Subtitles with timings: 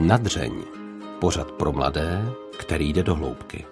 [0.00, 0.52] Nadřeň.
[1.20, 3.64] Pořad pro mladé, který jde do hloubky.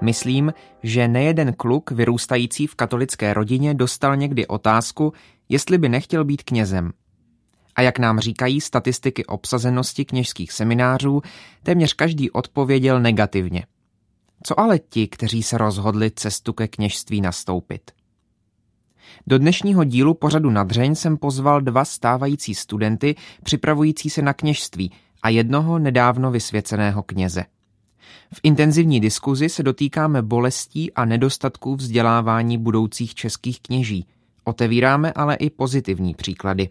[0.00, 5.12] Myslím, že nejeden kluk vyrůstající v katolické rodině dostal někdy otázku,
[5.48, 6.92] jestli by nechtěl být knězem.
[7.76, 11.22] A jak nám říkají statistiky obsazenosti kněžských seminářů,
[11.62, 13.66] téměř každý odpověděl negativně.
[14.42, 17.90] Co ale ti, kteří se rozhodli cestu ke kněžství nastoupit?
[19.26, 24.92] Do dnešního dílu pořadu Nadřeň jsem pozval dva stávající studenty připravující se na kněžství
[25.22, 27.44] a jednoho nedávno vysvěceného kněze.
[28.34, 34.06] V intenzivní diskuzi se dotýkáme bolestí a nedostatků vzdělávání budoucích českých kněží.
[34.44, 36.68] Otevíráme ale i pozitivní příklady.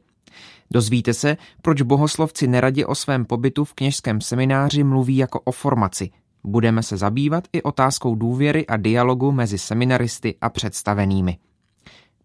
[0.71, 6.09] Dozvíte se, proč bohoslovci neradě o svém pobytu v kněžském semináři mluví jako o formaci.
[6.43, 11.37] Budeme se zabývat i otázkou důvěry a dialogu mezi seminaristy a představenými.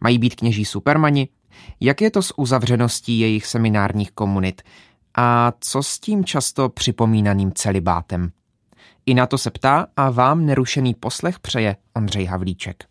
[0.00, 1.28] Mají být kněží supermani?
[1.80, 4.62] Jak je to s uzavřeností jejich seminárních komunit?
[5.14, 8.30] A co s tím často připomínaným celibátem?
[9.06, 12.89] I na to se ptá a vám nerušený poslech přeje Ondřej Havlíček.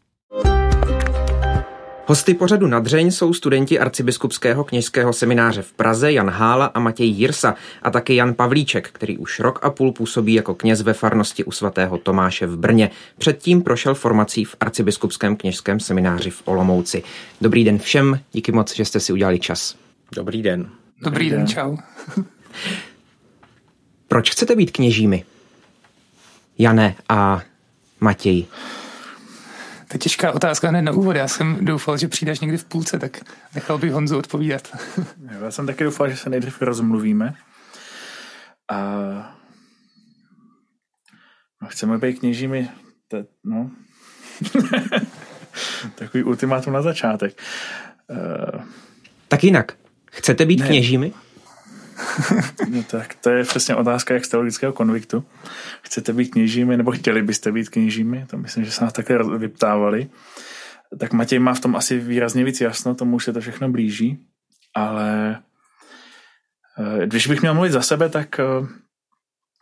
[2.10, 7.56] Hosty pořadu Nadřeň jsou studenti arcibiskupského kněžského semináře v Praze Jan Hála a Matěj Jirsa
[7.82, 11.52] a taky Jan Pavlíček, který už rok a půl působí jako kněz ve farnosti u
[11.52, 12.90] svatého Tomáše v Brně.
[13.18, 17.04] Předtím prošel formací v arcibiskupském kněžském semináři v Olomouci.
[17.42, 19.76] Dobrý den všem, díky moc, že jste si udělali čas.
[20.16, 20.70] Dobrý den.
[21.02, 21.78] Dobrý den, čau.
[24.08, 25.26] Proč chcete být kněžími?
[26.58, 27.42] Jane a
[28.00, 28.46] Matěj.
[29.90, 31.16] To je těžká otázka hned na úvod.
[31.16, 33.20] Já jsem doufal, že přijdeš někdy v půlce, tak
[33.56, 34.68] nechal bych Honzu odpovídat.
[35.42, 37.36] Já jsem taky doufal, že se nejdřív rozmluvíme.
[38.72, 38.78] A
[41.62, 42.70] no, chceme být kněžími.
[43.08, 43.72] To, no.
[45.96, 47.42] Takový ultimátum na začátek.
[48.10, 48.62] Uh...
[49.28, 49.78] Tak jinak.
[50.12, 50.68] Chcete být ne.
[50.68, 51.14] kněžími?
[52.70, 55.24] No tak to je přesně otázka jak z teologického konviktu.
[55.82, 58.26] Chcete být kněžími, nebo chtěli byste být kněžími?
[58.30, 60.10] To myslím, že se nás takhle vyptávali.
[61.00, 64.20] Tak Matěj má v tom asi výrazně víc jasno, tomu už se to všechno blíží.
[64.76, 65.40] Ale
[66.80, 68.44] eh, když bych měl mluvit za sebe, tak eh,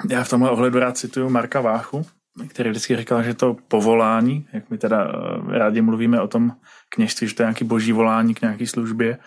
[0.10, 2.06] já v tomhle ohledu rád cituju Marka Váchu,
[2.50, 6.52] který vždycky říkal, že to povolání, jak my teda eh, rádi mluvíme o tom
[6.90, 9.18] kněžství, že to je nějaký boží volání k nějaké službě,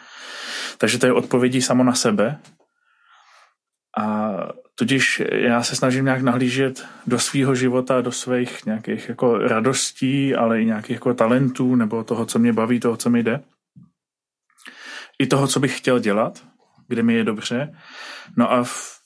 [0.78, 2.38] takže to je odpovědí samo na sebe,
[3.98, 4.30] a
[4.74, 10.62] tudíž já se snažím nějak nahlížet do svého života, do svých nějakých jako radostí, ale
[10.62, 13.40] i nějakých jako talentů, nebo toho, co mě baví, toho, co mi jde.
[15.18, 16.44] I toho, co bych chtěl dělat,
[16.88, 17.74] kde mi je dobře.
[18.36, 19.00] No a v,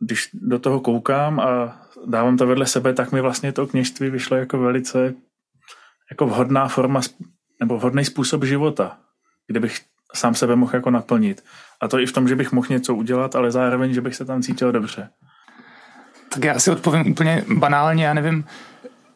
[0.00, 4.36] když do toho koukám a dávám to vedle sebe, tak mi vlastně to kněžství vyšlo
[4.36, 5.14] jako velice
[6.10, 7.00] jako vhodná forma
[7.60, 8.98] nebo vhodný způsob života,
[9.46, 9.80] kde bych
[10.14, 11.44] sám sebe mohl jako naplnit.
[11.80, 14.24] A to i v tom, že bych mohl něco udělat, ale zároveň, že bych se
[14.24, 15.08] tam cítil dobře.
[16.28, 18.44] Tak já si odpovím úplně banálně, já nevím,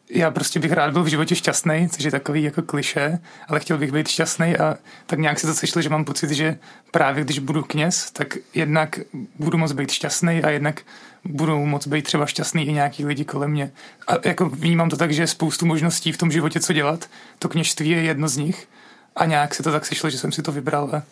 [0.09, 3.77] já prostě bych rád byl v životě šťastný, což je takový jako kliše, ale chtěl
[3.77, 6.57] bych být šťastný a tak nějak se to sešlo, že mám pocit, že
[6.91, 8.99] právě když budu kněz, tak jednak
[9.39, 10.81] budu moc být šťastný a jednak
[11.23, 13.71] budou moc být třeba šťastný i nějaký lidi kolem mě.
[14.07, 17.09] A jako vnímám to tak, že je spoustu možností v tom životě, co dělat.
[17.39, 18.67] To kněžství je jedno z nich
[19.15, 21.03] a nějak se to tak sešlo, že jsem si to vybral a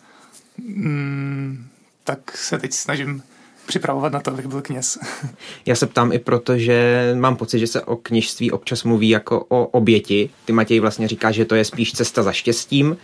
[0.58, 1.66] mm,
[2.04, 3.22] tak se teď snažím
[3.66, 4.98] připravovat na to, abych byl kněz.
[5.66, 9.44] Já se ptám i proto, že mám pocit, že se o kněžství občas mluví jako
[9.48, 10.30] o oběti.
[10.44, 12.96] Ty Matěj vlastně říká, že to je spíš cesta za štěstím.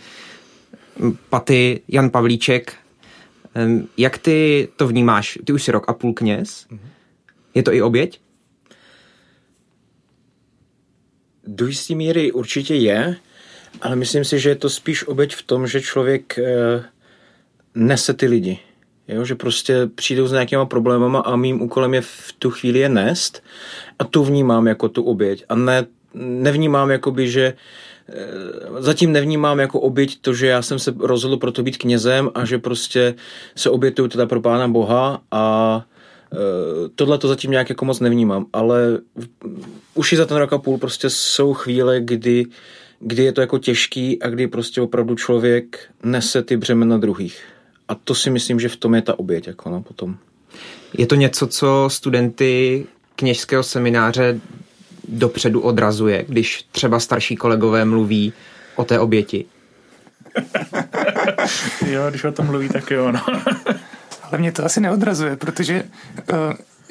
[1.29, 2.73] Paty, Jan Pavlíček,
[3.97, 5.39] jak ty to vnímáš?
[5.45, 6.67] Ty už jsi rok a půl kněz.
[7.53, 8.21] Je to i oběť?
[11.47, 13.15] Do jisté míry určitě je,
[13.81, 16.83] ale myslím si, že je to spíš oběť v tom, že člověk eh,
[17.75, 18.59] nese ty lidi.
[19.07, 22.89] Jo, že prostě přijdou s nějakýma problémama a mým úkolem je v tu chvíli je
[22.89, 23.43] nést.
[23.99, 25.45] A tu vnímám jako tu oběť.
[25.49, 27.53] A ne, nevnímám jakoby, že
[28.09, 28.13] eh,
[28.79, 32.45] zatím nevnímám jako oběť to, že já jsem se rozhodl pro to být knězem a
[32.45, 33.15] že prostě
[33.55, 35.85] se obětuju teda pro Pána Boha a
[36.33, 36.37] eh,
[36.95, 38.99] tohle to zatím nějak jako moc nevnímám, ale
[39.93, 42.45] už i za ten rok a půl prostě jsou chvíle, kdy,
[43.01, 47.43] kdy je to jako těžký a kdy prostě opravdu člověk nese ty břemena druhých.
[47.87, 50.17] A to si myslím, že v tom je ta oběť jako no, potom.
[50.97, 54.39] Je to něco, co studenty kněžského semináře
[55.07, 58.33] dopředu odrazuje, když třeba starší kolegové mluví
[58.75, 59.45] o té oběti?
[61.85, 63.21] jo, když o tom mluví, tak jo, no.
[64.23, 65.83] Ale mě to asi neodrazuje, protože
[66.33, 66.37] uh,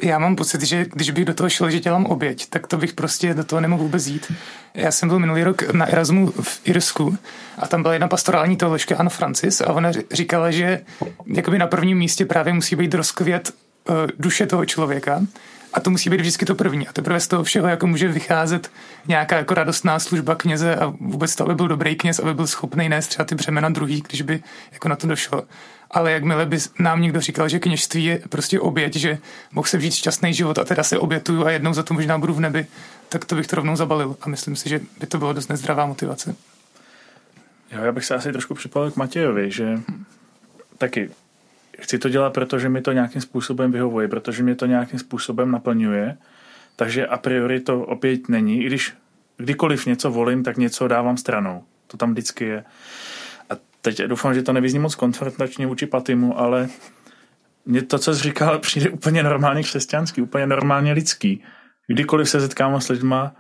[0.03, 2.93] Já mám pocit, že když bych do toho šel, že dělám oběť, tak to bych
[2.93, 4.33] prostě do toho nemohl vůbec jít.
[4.75, 7.19] Já jsem byl minulý rok na Erasmu v Irsku
[7.59, 10.81] a tam byla jedna pastorální teoložka Anna Francis a ona říkala, že
[11.27, 13.51] jakoby na prvním místě právě musí být rozkvět
[13.89, 15.23] uh, duše toho člověka
[15.73, 16.89] a to musí být vždycky to první.
[16.89, 18.71] A teprve z toho všeho jako může vycházet
[19.09, 22.89] nějaká jako radostná služba kněze a vůbec to, aby byl dobrý kněz, aby byl schopný
[22.89, 25.43] nést třeba ty břemena druhý, když by jako na to došlo.
[25.91, 29.19] Ale jakmile by nám někdo říkal, že kněžství je prostě oběť, že
[29.53, 32.35] mohl se žít šťastný život a teda se obětuju a jednou za to možná budu
[32.35, 32.67] v nebi,
[33.09, 34.17] tak to bych to rovnou zabalil.
[34.21, 36.35] A myslím si, že by to bylo dost nezdravá motivace.
[37.73, 39.81] Jo, já bych se asi trošku připojil k Matějovi, že
[40.79, 41.11] taky
[41.79, 46.19] chci to dělat, protože mi to nějakým způsobem vyhovuje, protože mě to nějakým způsobem naplňuje,
[46.77, 48.95] takže a priori to opět není, i když
[49.37, 51.65] kdykoliv něco volím, tak něco dávám stranou.
[51.87, 52.65] To tam vždycky je.
[53.51, 56.69] A teď doufám, že to nevyzní moc konfrontačně vůči Patimu, ale
[57.67, 61.43] mě to, co jsi říkal, přijde úplně normálně křesťanský, úplně normálně lidský.
[61.87, 63.35] Kdykoliv se setkám s lidma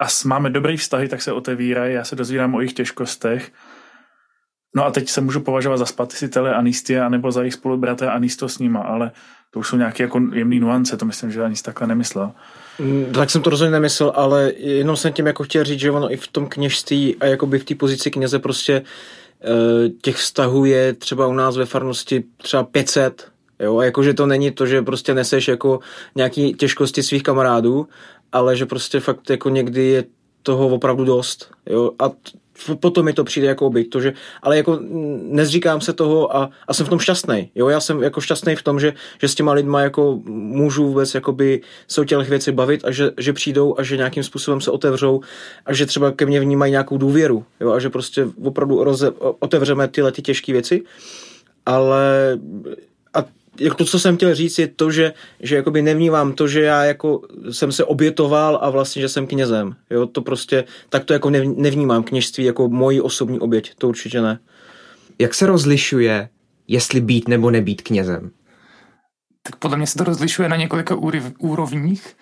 [0.00, 3.52] a máme dobrý vztahy, tak se otevírají, já se dozvírám o jejich těžkostech
[4.74, 8.58] No a teď se můžu považovat za spatisitele Anistia anebo za jejich spolubratra Anisto s
[8.58, 9.10] nima, ale
[9.50, 12.32] to už jsou nějaké jako jemné nuance, to myslím, že ani takhle nemyslel.
[12.78, 16.12] Mm, tak jsem to rozhodně nemyslel, ale jenom jsem tím jako chtěl říct, že ono
[16.12, 18.82] i v tom kněžství a jakoby v té pozici kněze prostě
[19.42, 23.28] eh, těch vztahů je třeba u nás ve farnosti třeba 500,
[23.60, 25.80] jo, a jakože to není to, že prostě neseš jako
[26.14, 27.88] nějaký těžkosti svých kamarádů,
[28.32, 30.04] ale že prostě fakt jako někdy je
[30.42, 32.10] toho opravdu dost, jo, a
[32.80, 34.12] potom mi to přijde jako byť, to, že,
[34.42, 34.78] ale jako
[35.22, 37.50] nezříkám se toho a, a jsem v tom šťastný.
[37.54, 41.14] Jo, já jsem jako šťastný v tom, že, že s těma lidma jako můžu vůbec
[41.14, 44.70] jakoby se o těch věci bavit a že, že přijdou a že nějakým způsobem se
[44.70, 45.20] otevřou
[45.66, 47.44] a že třeba ke mně vnímají nějakou důvěru.
[47.60, 50.82] Jo, a že prostě opravdu roze, otevřeme tyhle ty těžké věci.
[51.66, 52.38] Ale
[53.60, 56.84] jako to, co jsem chtěl říct, je to, že, že jakoby nevnímám to, že já
[56.84, 57.20] jako
[57.50, 59.76] jsem se obětoval a vlastně, že jsem knězem.
[59.90, 64.38] Jo, to prostě, tak to jako nevnímám kněžství jako moji osobní oběť, to určitě ne.
[65.18, 66.28] Jak se rozlišuje,
[66.68, 68.30] jestli být nebo nebýt knězem?
[69.42, 70.94] Tak podle mě se to rozlišuje na několika
[71.38, 72.16] úrovních.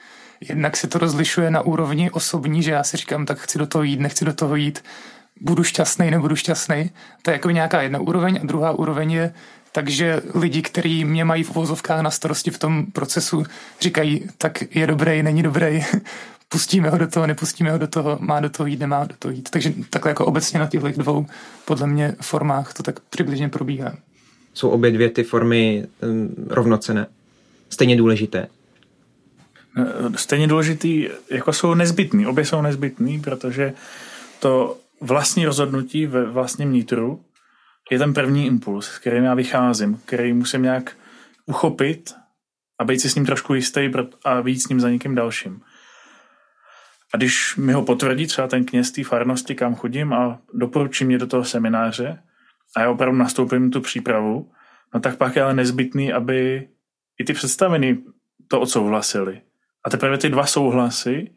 [0.49, 3.85] Jednak se to rozlišuje na úrovni osobní, že já si říkám, tak chci do toho
[3.85, 4.85] jít, nechci do toho jít,
[5.41, 6.91] budu šťastný, nebudu šťastný.
[7.23, 9.35] To je jako nějaká jedna úroveň a druhá úroveň je
[9.73, 13.45] takže lidi, kteří mě mají v uvozovkách na starosti v tom procesu,
[13.81, 15.85] říkají, tak je dobrý, není dobrý,
[16.49, 19.33] pustíme ho do toho, nepustíme ho do toho, má do toho jít, nemá do toho
[19.33, 19.51] jít.
[19.51, 21.27] Takže takhle jako obecně na těchto dvou,
[21.65, 23.97] podle mě, formách to tak přibližně probíhá.
[24.55, 25.87] Jsou obě dvě ty formy
[26.49, 27.07] rovnocené?
[27.71, 28.47] Stejně důležité?
[29.79, 29.85] Eh,
[30.17, 32.27] stejně důležitý, jako jsou nezbytný.
[32.27, 33.73] Obě jsou nezbytný, protože
[34.41, 37.21] to vlastní rozhodnutí ve vlastním nitru
[37.91, 40.97] je ten první impuls, s kterým já vycházím, který musím nějak
[41.47, 42.15] uchopit
[42.79, 43.91] a být si s ním trošku jistý
[44.25, 45.61] a víc s ním za někým dalším.
[47.15, 51.19] A když mi ho potvrdí třeba ten kněz té farnosti, kam chodím a doporučí mě
[51.19, 52.23] do toho semináře
[52.77, 54.53] a já opravdu nastoupím tu přípravu,
[54.95, 56.69] no tak pak je ale nezbytný, aby
[57.21, 58.05] i ty představení
[58.49, 59.43] to odsouhlasili.
[59.85, 61.31] A teprve ty dva souhlasy,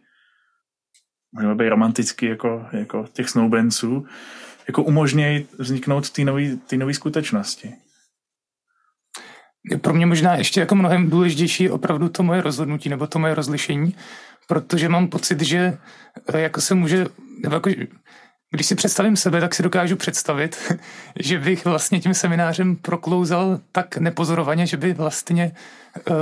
[1.32, 4.06] můžeme být romantický jako, jako těch snoubenců,
[4.68, 6.10] jako umožnějí vzniknout
[6.68, 7.74] ty nové skutečnosti.
[9.82, 13.96] Pro mě možná ještě jako mnohem důležitější opravdu to moje rozhodnutí nebo to moje rozlišení,
[14.48, 15.78] protože mám pocit, že
[16.34, 17.06] eh, jako se může,
[17.44, 17.70] nebo jako,
[18.52, 20.74] když si představím sebe, tak si dokážu představit,
[21.20, 25.52] že bych vlastně tím seminářem proklouzal tak nepozorovaně, že by vlastně
[26.10, 26.16] uh,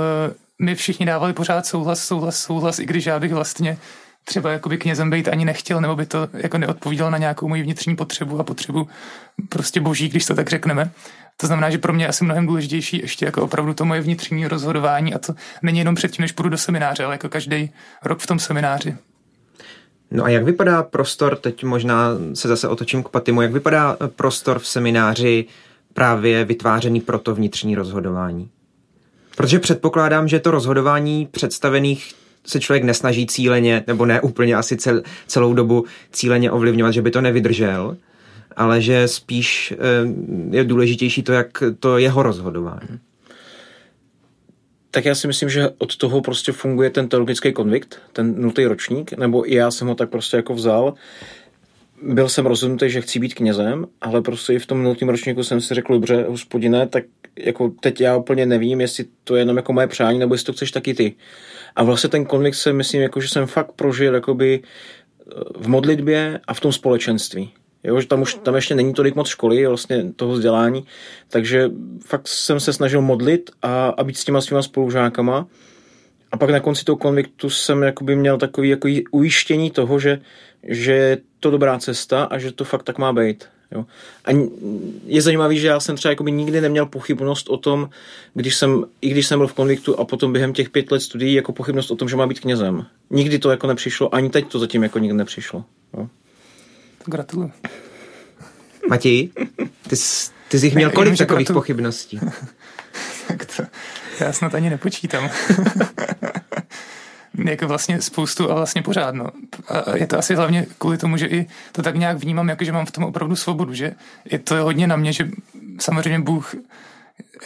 [0.58, 3.78] mi všichni dávali pořád souhlas, souhlas, souhlas, i když já bych vlastně
[4.24, 7.96] třeba jakoby knězem být ani nechtěl, nebo by to jako neodpovídalo na nějakou moji vnitřní
[7.96, 8.88] potřebu a potřebu
[9.48, 10.90] prostě boží, když to tak řekneme.
[11.36, 14.46] To znamená, že pro mě je asi mnohem důležitější ještě jako opravdu to moje vnitřní
[14.46, 17.70] rozhodování a to není jenom předtím, než půjdu do semináře, ale jako každý
[18.04, 18.96] rok v tom semináři.
[20.10, 24.58] No a jak vypadá prostor, teď možná se zase otočím k Patimu, jak vypadá prostor
[24.58, 25.44] v semináři
[25.94, 28.50] právě vytvářený pro to vnitřní rozhodování?
[29.36, 32.14] Protože předpokládám, že to rozhodování představených
[32.46, 37.10] se člověk nesnaží cíleně, nebo ne úplně asi cel, celou dobu cíleně ovlivňovat, že by
[37.10, 37.96] to nevydržel,
[38.56, 42.98] ale že spíš eh, je důležitější to, jak to jeho rozhodování.
[44.94, 49.12] Tak já si myslím, že od toho prostě funguje ten teologický konvikt, ten nultý ročník,
[49.12, 50.94] nebo i já jsem ho tak prostě jako vzal.
[52.02, 55.60] Byl jsem rozhodnutý, že chci být knězem, ale prostě i v tom nultým ročníku jsem
[55.60, 57.04] si řekl, dobře, hospodine, tak
[57.36, 60.52] jako teď já úplně nevím, jestli to je jenom jako moje přání, nebo jestli to
[60.52, 61.14] chceš taky ty.
[61.76, 66.40] A vlastně ten konflikt se myslím, jako, že jsem fakt prožil jakoby eh, v modlitbě
[66.46, 67.52] a v tom společenství.
[67.84, 70.84] Jo, že tam už tam ještě není tolik moc školy, vlastně toho vzdělání,
[71.28, 71.70] takže
[72.06, 75.46] fakt jsem se snažil modlit a, a být s těma svýma spolužákama.
[76.32, 80.20] A pak na konci toho konviktu jsem jakoby měl takový jako ujištění toho, že,
[80.62, 83.44] že je to dobrá cesta a že to fakt tak má být.
[83.72, 83.84] Jo.
[84.24, 84.30] A
[85.06, 87.90] je zajímavý, že já jsem třeba jakoby nikdy neměl pochybnost o tom,
[88.34, 91.34] když jsem, i když jsem byl v konviktu a potom během těch pět let studií,
[91.34, 92.86] jako pochybnost o tom, že má být knězem.
[93.10, 95.64] Nikdy to jako nepřišlo, ani teď to zatím jako nikdy nepřišlo.
[95.98, 96.08] Jo.
[97.06, 97.52] Gratuluju.
[98.88, 99.28] Matěj,
[99.88, 101.62] ty, jsi, ty jsi jich měl kolik takových gratuluju.
[101.62, 102.20] pochybností?
[103.28, 103.62] tak to,
[104.20, 105.30] já snad ani nepočítám.
[107.44, 109.14] jako vlastně spoustu a vlastně pořád.
[109.14, 109.26] No.
[109.68, 112.72] A je to asi hlavně kvůli tomu, že i to tak nějak vnímám, jako že
[112.72, 113.92] mám v tom opravdu svobodu, že
[114.24, 115.28] je to hodně na mě, že
[115.80, 116.54] samozřejmě Bůh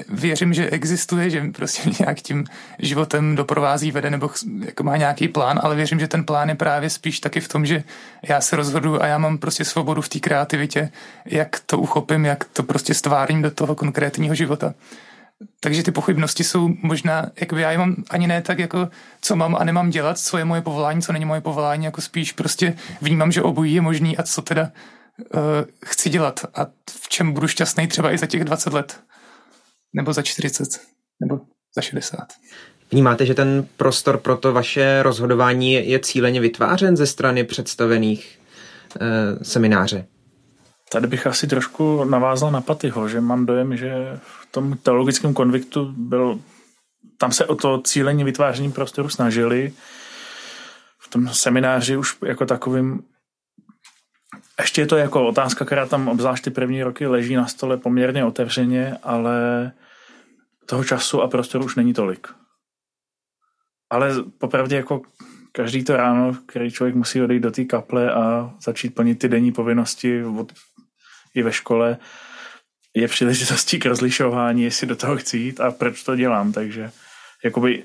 [0.08, 2.44] věřím, že existuje, že prostě nějak tím
[2.78, 4.30] životem doprovází, vede nebo
[4.64, 7.66] jako má nějaký plán, ale věřím, že ten plán je právě spíš taky v tom,
[7.66, 7.84] že
[8.22, 10.90] já se rozhodu a já mám prostě svobodu v té kreativitě,
[11.26, 14.74] jak to uchopím, jak to prostě stvárním do toho konkrétního života.
[15.60, 18.88] Takže ty pochybnosti jsou možná, jakoby já je mám ani ne tak, jako
[19.20, 22.32] co mám a nemám dělat, co je moje povolání, co není moje povolání, jako spíš
[22.32, 24.62] prostě vnímám, že obojí je možný a co teda
[25.34, 25.40] uh,
[25.84, 29.00] chci dělat a v čem budu šťastný třeba i za těch 20 let,
[29.92, 30.68] nebo za 40,
[31.20, 31.40] nebo
[31.76, 32.26] za 60.
[32.90, 38.38] Vnímáte, že ten prostor pro to vaše rozhodování je cíleně vytvářen ze strany představených
[39.00, 40.06] uh, semináře?
[40.92, 45.94] Tady bych asi trošku navázal na Patyho, že mám dojem, že v tom teologickém konviktu
[45.96, 46.40] byl,
[47.18, 49.72] tam se o to cílení vytváření prostoru snažili.
[50.98, 53.02] V tom semináři už jako takovým
[54.60, 58.24] ještě je to jako otázka, která tam obzvlášť ty první roky leží na stole poměrně
[58.24, 59.72] otevřeně, ale
[60.66, 62.28] toho času a prostoru už není tolik.
[63.90, 65.02] Ale popravdě jako
[65.52, 69.52] každý to ráno, který člověk musí odejít do té kaple a začít plnit ty denní
[69.52, 70.52] povinnosti od
[71.34, 71.96] i ve škole
[72.94, 76.90] je příležitostí k rozlišování, jestli do toho chci jít a proč to dělám, takže
[77.44, 77.82] jakoby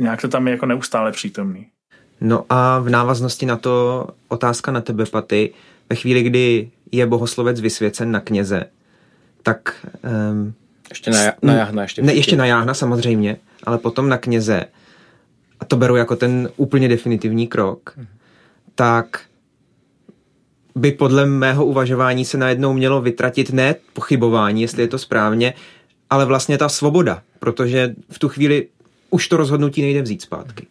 [0.00, 1.66] nějak to tam je jako neustále přítomný.
[2.20, 5.54] No a v návaznosti na to otázka na tebe, Paty.
[5.90, 8.64] Ve chvíli, kdy je bohoslovec vysvěcen na kněze,
[9.42, 9.86] tak...
[10.30, 10.54] Um,
[10.90, 11.82] ještě na, na jáhna.
[11.82, 14.64] Ještě, ne, ještě na jáhna samozřejmě, ale potom na kněze,
[15.60, 18.06] a to beru jako ten úplně definitivní krok, hmm.
[18.74, 19.20] tak
[20.74, 25.54] by podle mého uvažování se najednou mělo vytratit ne pochybování, jestli je to správně,
[26.10, 28.68] ale vlastně ta svoboda, protože v tu chvíli
[29.10, 30.66] už to rozhodnutí nejde vzít zpátky.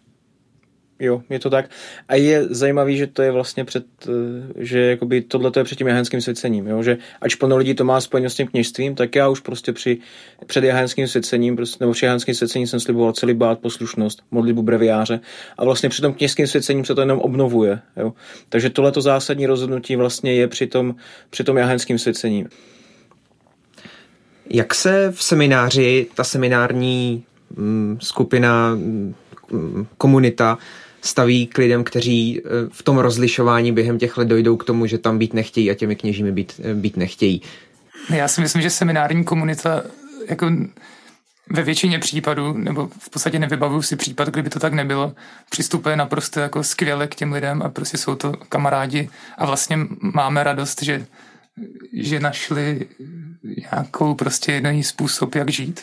[0.99, 1.69] Jo, je to tak.
[2.07, 4.11] A je zajímavý, že to je vlastně před, eh,
[4.55, 6.83] že jakoby tohle je před tím jahenským svěcením, jo?
[6.83, 9.97] že ač plno lidí to má spojeno s tím kněžstvím, tak já už prostě při,
[10.45, 15.19] před jahenským svěcením, prostě, nebo při jahenským svěcením jsem sliboval celý bát, poslušnost, modlitbu breviáře
[15.57, 17.79] a vlastně při tom kněžským svěcením se to jenom obnovuje.
[17.97, 18.13] Jo?
[18.49, 20.95] Takže tohleto zásadní rozhodnutí vlastně je při tom,
[21.29, 22.49] při tom jahenským svěcením.
[24.49, 27.23] Jak se v semináři ta seminární
[27.55, 29.15] mm, skupina, mm,
[29.97, 30.57] komunita
[31.01, 34.97] staví k lidem, kteří eh, v tom rozlišování během těch let dojdou k tomu, že
[34.97, 37.41] tam být nechtějí a těmi kněžími být, eh, být nechtějí.
[38.09, 39.83] Já si myslím, že seminární komunita
[40.29, 40.51] jako
[41.49, 45.13] ve většině případů, nebo v podstatě nevybavuju si případ, kdyby to tak nebylo,
[45.49, 50.43] přistupuje naprosto jako skvěle k těm lidem a prostě jsou to kamarádi a vlastně máme
[50.43, 51.05] radost, že,
[51.93, 52.87] že našli
[53.71, 55.81] nějakou prostě jiný způsob, jak žít.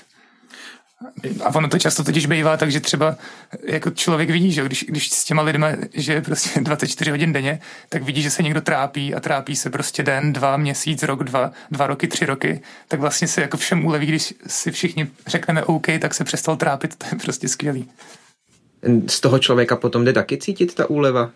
[1.44, 3.16] A ono to často totiž bývá, takže třeba
[3.62, 8.02] jako člověk vidí, že když, když s těma lidmi že prostě 24 hodin denně, tak
[8.02, 11.86] vidí, že se někdo trápí a trápí se prostě den, dva, měsíc, rok, dva, dva
[11.86, 16.14] roky, tři roky, tak vlastně se jako všem uleví, když si všichni řekneme OK, tak
[16.14, 17.90] se přestal trápit, to je prostě skvělý.
[19.06, 21.30] Z toho člověka potom jde taky cítit ta úleva?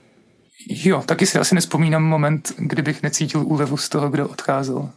[0.68, 4.90] Jo, taky si asi nespomínám moment, kdybych necítil úlevu z toho, kdo odcházel.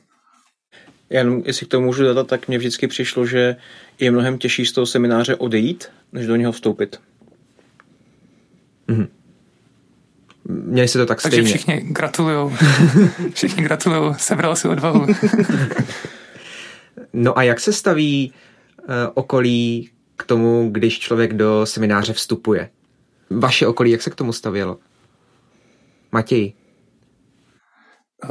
[1.09, 3.55] Jen jestli k tomu můžu dodat, tak mně vždycky přišlo, že
[3.99, 6.99] je mnohem těžší z toho semináře odejít, než do něho vstoupit.
[8.87, 9.07] Mm-hmm.
[10.45, 11.49] Měli se to tak Takže stejně.
[11.49, 12.53] všichni gratulujou.
[13.33, 15.07] všichni gratulujou, sebral si odvahu.
[17.13, 18.33] no a jak se staví
[18.77, 22.69] uh, okolí k tomu, když člověk do semináře vstupuje?
[23.29, 24.79] Vaše okolí, jak se k tomu stavělo?
[26.11, 26.53] Matěj?
[28.23, 28.29] Uh,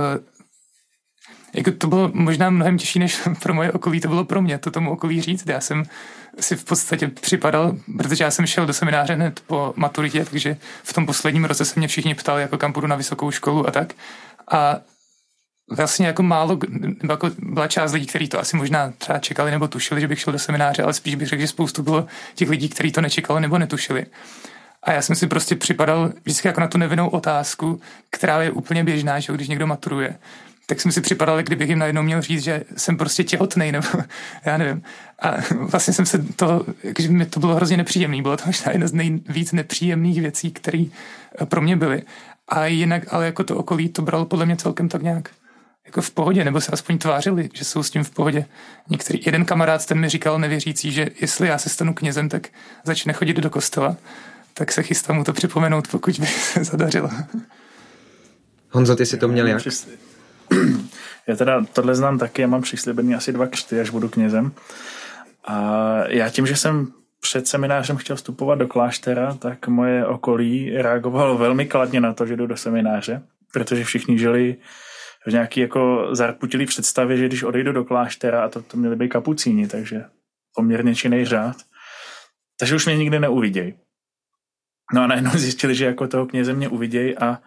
[1.53, 4.71] jako to bylo možná mnohem těžší než pro moje okolí, to bylo pro mě, to
[4.71, 5.47] tomu okolí říct.
[5.47, 5.85] Já jsem
[6.41, 10.93] si v podstatě připadal, protože já jsem šel do semináře hned po maturitě, takže v
[10.93, 13.93] tom posledním roce se mě všichni ptali, jako kam půjdu na vysokou školu a tak.
[14.51, 14.77] A
[15.71, 16.59] vlastně jako málo,
[17.09, 20.33] jako byla část lidí, kteří to asi možná třeba čekali nebo tušili, že bych šel
[20.33, 23.59] do semináře, ale spíš bych řekl, že spoustu bylo těch lidí, kteří to nečekali nebo
[23.59, 24.07] netušili.
[24.83, 27.81] A já jsem si prostě připadal vždycky jako na tu nevinnou otázku,
[28.11, 30.19] která je úplně běžná, že když někdo maturuje,
[30.67, 33.89] tak jsem si připadal, kdybych jim najednou měl říct, že jsem prostě těhotný, nebo
[34.45, 34.83] já nevím.
[35.23, 38.89] A vlastně jsem se to, jakože mi to bylo hrozně nepříjemný, bylo to možná jedna
[38.89, 40.85] z nejvíc nepříjemných věcí, které
[41.43, 42.03] eh, pro mě byly.
[42.49, 45.31] A jinak, ale jako to okolí to bralo podle mě celkem tak nějak
[45.87, 48.45] jako v pohodě, nebo se aspoň tvářili, že jsou s tím v pohodě.
[48.91, 52.49] Některý, jeden kamarád ten mi říkal nevěřící, že jestli já se stanu knězem, tak
[52.85, 53.97] začne chodit do kostela,
[54.55, 57.11] tak se chystám mu to připomenout, pokud by se zadařilo.
[58.71, 59.63] Honzo, ty si to měl jak?
[61.27, 64.53] Já teda tohle znám taky, já mám přislíbený asi dva křty, až budu knězem.
[65.45, 71.39] A já tím, že jsem před seminářem chtěl vstupovat do kláštera, tak moje okolí reagovalo
[71.39, 74.57] velmi kladně na to, že jdu do semináře, protože všichni žili
[75.27, 79.09] v nějaký jako zarputilý představě, že když odejdu do kláštera, a to, to měli být
[79.09, 80.05] kapucíni, takže
[80.55, 81.57] poměrně činej řád,
[82.59, 83.75] takže už mě nikdy neuvidějí.
[84.95, 87.39] No a najednou zjistili, že jako toho kněze mě uvidějí a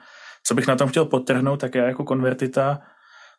[0.44, 2.82] co bych na tom chtěl podtrhnout, tak já jako konvertita,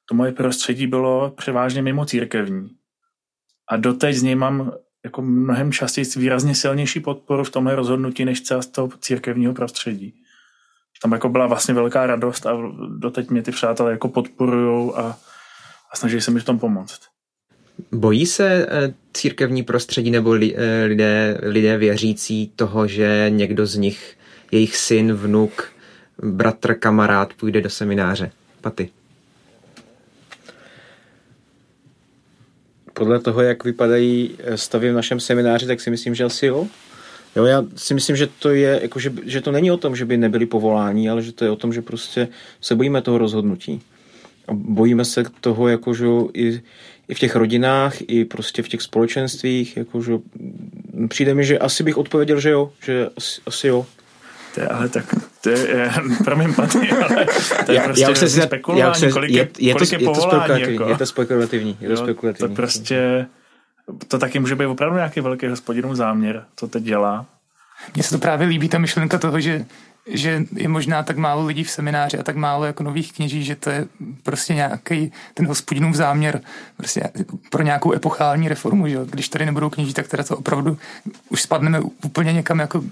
[0.09, 2.69] to moje prostředí bylo převážně mimo církevní.
[3.71, 4.73] A doteď z něj mám
[5.05, 10.15] jako mnohem častěji výrazně silnější podporu v tomhle rozhodnutí, než třeba z toho církevního prostředí.
[11.03, 12.53] Tam jako byla vlastně velká radost a
[12.99, 15.19] doteď mě ty přátelé jako podporují a,
[15.93, 17.01] a snaží se mi v tom pomoct.
[17.93, 24.17] Bojí se eh, církevní prostředí nebo eh, lidé, lidé věřící toho, že někdo z nich,
[24.53, 25.73] jejich syn, vnuk,
[26.23, 28.31] bratr, kamarád půjde do semináře?
[28.61, 28.91] Paty.
[32.97, 36.67] Podle toho, jak vypadají eh, stavy v našem semináři, tak si myslím, že asi jo.
[37.37, 40.05] Jo, já si myslím, že to je, jako že, že to není o tom, že
[40.05, 42.29] by nebyli povolání, ale že to je o tom, že prostě
[42.61, 43.83] se bojíme toho rozhodnutí.
[44.49, 46.61] A bojíme se toho, jakože i,
[47.09, 50.13] i v těch rodinách, i prostě v těch společenstvích, jakože
[51.09, 53.87] přijde mi, že asi bych odpověděl, že jo, že asi, asi jo.
[54.57, 55.05] To je, ale tak,
[55.41, 55.93] to je,
[56.25, 57.27] promiň, Paty, ale
[57.67, 60.05] to je já, prostě já už se spekulování, se, kolik je, je, kolik je, je,
[60.05, 60.61] to, povolání.
[60.61, 60.89] Je to, jako.
[60.89, 61.77] je to spekulativní.
[61.81, 62.49] Je to, jo, spekulativní.
[62.49, 63.27] to prostě,
[64.09, 67.27] to taky může být opravdu nějaký velký hospodinův záměr, co teď dělá.
[67.95, 69.65] Mně se to právě líbí, ta myšlenka toho, že
[70.07, 73.57] že je možná tak málo lidí v semináři a tak málo jako nových kněží, že
[73.57, 73.87] to je
[74.23, 76.41] prostě nějaký ten hospodinův záměr
[76.77, 77.11] prostě
[77.51, 80.79] pro nějakou epochální reformu, že když tady nebudou kněží, tak teda to opravdu
[81.29, 82.83] už spadneme úplně někam, jako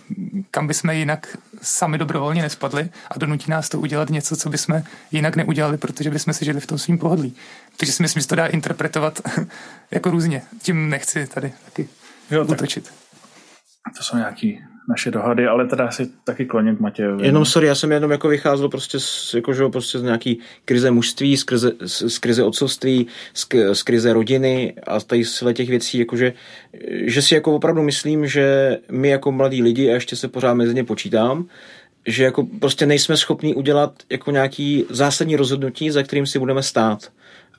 [0.50, 5.37] kam bychom jinak sami dobrovolně nespadli a donutí nás to udělat něco, co bychom jinak
[5.37, 7.37] neudělali, protože bychom si žili v tom svým pohodlí.
[7.77, 9.20] Takže si myslím, že to dá interpretovat
[9.90, 10.42] jako různě.
[10.62, 11.88] Tím nechci tady taky
[12.31, 12.92] jo, tak utočit.
[13.96, 17.27] To jsou nějaký naše dohady, ale teda si taky kloním k Matějovi.
[17.27, 20.90] Jenom sorry, já jsem jenom jako vycházel prostě z, jako, že, prostě z nějaký krize
[20.90, 25.68] mužství, z krize, z, z krize otcovství, z, z krize rodiny a tady z těch
[25.68, 26.33] věcí, jakože,
[26.90, 30.75] že si jako opravdu myslím, že my jako mladí lidi, a ještě se pořád mezi
[30.75, 31.47] ně počítám,
[32.07, 37.11] že jako prostě nejsme schopni udělat jako nějaký zásadní rozhodnutí, za kterým si budeme stát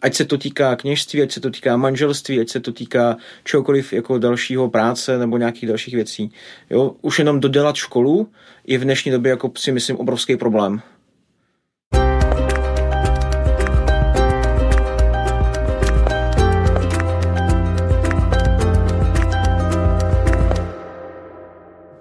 [0.06, 3.94] ať se to týká kněžství, ať se to týká manželství, ať se to týká čehokoliv
[3.94, 6.32] jako dalšího práce nebo nějakých dalších věcí.
[6.70, 6.96] Jo?
[7.02, 8.30] Už jenom dodělat školu
[8.68, 10.82] je v dnešní době jako si myslím obrovský problém.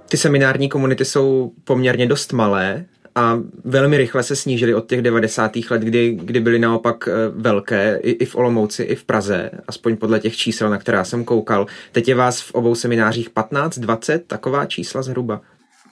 [0.08, 5.52] Ty seminární komunity jsou poměrně dost malé, a velmi rychle se snížily od těch 90.
[5.70, 9.96] let, kdy, kdy byly naopak eh, velké i, i v Olomouci, i v Praze, aspoň
[9.96, 11.66] podle těch čísel, na která jsem koukal.
[11.92, 15.40] Teď je vás v obou seminářích 15, 20, taková čísla zhruba.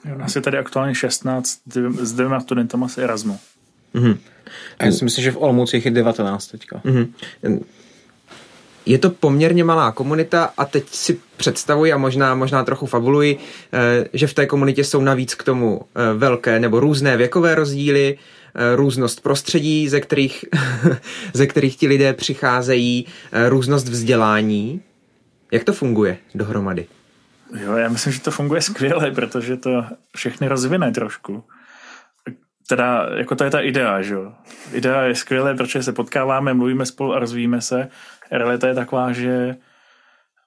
[0.09, 1.59] Jo, nás je tady aktuálně 16
[2.01, 3.39] s dvěma studentama z Erasmu.
[3.95, 4.17] Mm-hmm.
[4.81, 6.81] Já si myslím, že v Olomouci je 19 teďka.
[6.85, 7.63] Mm-hmm
[8.85, 13.37] je to poměrně malá komunita a teď si představuji a možná, možná trochu fabuluji,
[13.73, 18.17] eh, že v té komunitě jsou navíc k tomu eh, velké nebo různé věkové rozdíly,
[18.55, 20.45] eh, různost prostředí, ze kterých,
[21.33, 23.05] ze kterých ti lidé přicházejí,
[23.47, 24.81] různost vzdělání.
[25.51, 26.85] Jak to funguje dohromady?
[27.63, 31.43] Jo, já myslím, že to funguje skvěle, protože to všechny rozvine trošku.
[32.69, 34.33] Teda, jako to je ta idea, že jo.
[34.71, 37.89] Idea je skvělé, protože se potkáváme, mluvíme spolu a rozvíjíme se
[38.31, 39.55] realita je taková, že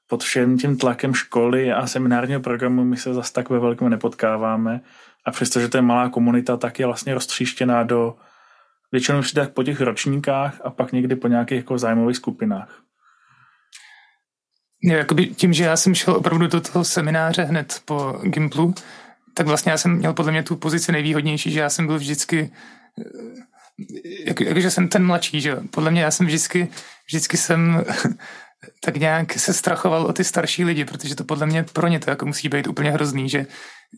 [0.06, 4.80] pod všem tím tlakem školy a seminárního programu my se zase tak ve velkém nepotkáváme
[5.24, 8.16] a přestože to je malá komunita, tak je vlastně roztříštěná do
[8.92, 12.82] většinou vždy po těch ročníkách a pak někdy po nějakých jako zájmových skupinách.
[14.84, 18.74] Jakoby tím, že já jsem šel opravdu do toho semináře hned po Gimplu,
[19.36, 22.50] tak vlastně já jsem měl podle mě tu pozici nejvýhodnější, že já jsem byl vždycky
[24.26, 25.56] jak, jakože jsem ten mladší, že.
[25.70, 26.68] Podle mě já jsem vždycky,
[27.06, 27.84] vždycky jsem
[28.84, 32.10] tak nějak se strachoval o ty starší lidi, protože to podle mě pro ně to
[32.10, 33.46] jako musí být úplně hrozný, že,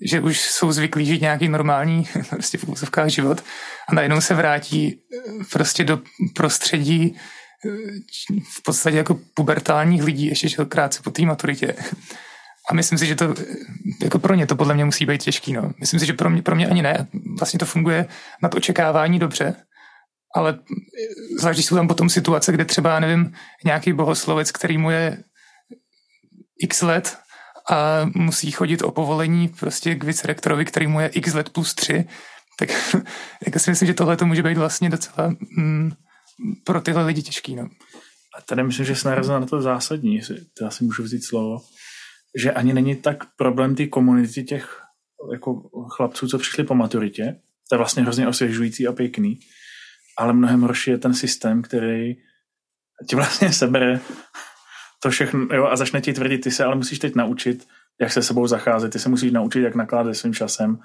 [0.03, 3.45] že už jsou zvyklí žít nějaký normální prostě v úzovkách život
[3.89, 6.01] a najednou se vrátí eh, prostě do
[6.35, 7.17] prostředí
[7.67, 7.71] eh,
[8.59, 11.75] v podstatě jako pubertálních lidí, ještě krátce po té maturitě.
[12.71, 13.35] A myslím si, že to
[14.03, 15.53] jako pro ně to podle mě musí být těžký.
[15.53, 15.73] No.
[15.81, 17.09] Myslím si, že pro mě, pro mě ani ne.
[17.39, 18.07] Vlastně to funguje
[18.43, 19.57] nad očekávání dobře,
[20.35, 20.59] ale
[21.39, 23.33] zvlášť, jsou tam potom situace, kde třeba, nevím,
[23.65, 25.25] nějaký bohoslovec, který mu je
[26.61, 27.19] x let
[27.71, 32.05] a musí chodit o povolení prostě k vicerektorovi, který mu je x let plus tři,
[32.59, 32.69] tak
[33.47, 35.93] jako si myslím, že tohle to může být vlastně docela mm,
[36.65, 37.57] pro tyhle lidi těžký.
[37.57, 37.69] No.
[38.39, 41.59] A tady myslím, že jsi na to zásadní, jestli já si můžu vzít slovo,
[42.37, 44.83] že ani není tak problém ty komunity těch
[45.33, 45.55] jako
[45.97, 49.39] chlapců, co přišli po maturitě, to je vlastně hrozně osvěžující a pěkný,
[50.19, 52.17] ale mnohem horší je ten systém, který
[53.09, 54.01] ti vlastně sebere
[55.03, 57.69] to všechno jo, a začne ti tvrdit, ty se ale musíš teď naučit,
[58.01, 60.79] jak se sebou zacházet, ty se musíš naučit, jak nakládat svým časem.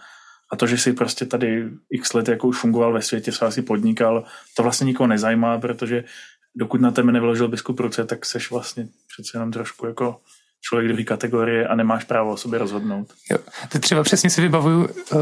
[0.52, 3.62] A to, že jsi prostě tady x let jako už fungoval ve světě, třeba si
[3.62, 4.26] podnikal,
[4.56, 6.04] to vlastně nikoho nezajímá, protože
[6.56, 10.22] dokud na tebe nevyložil biskup ruce, tak seš vlastně přece jenom trošku jako
[10.64, 13.14] člověk druhé kategorie a nemáš právo o sobě rozhodnout.
[13.32, 13.38] Jo.
[13.70, 15.20] To třeba přesně si vybavuju uh,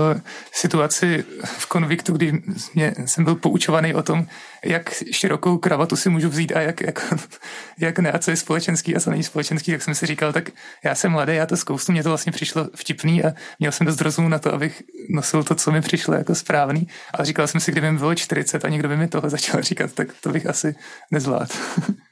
[0.54, 2.42] situaci v konviktu, kdy
[2.76, 4.28] mě, jsem byl poučovaný o tom,
[4.66, 7.14] jak širokou kravatu si můžu vzít a jak, jak,
[7.80, 10.50] jak ne a co je společenský a co není společenský, tak jsem si říkal, tak
[10.84, 14.02] já jsem mladý, já to zkoustu, mě to vlastně přišlo vtipný a měl jsem dost
[14.02, 16.88] rozumu na to, abych nosil to, co mi přišlo jako správný.
[17.14, 19.92] Ale říkal jsem si, kdyby mi bylo 40 a někdo by mi tohle začal říkat,
[19.92, 20.76] tak to bych asi
[21.12, 21.54] nezvládl.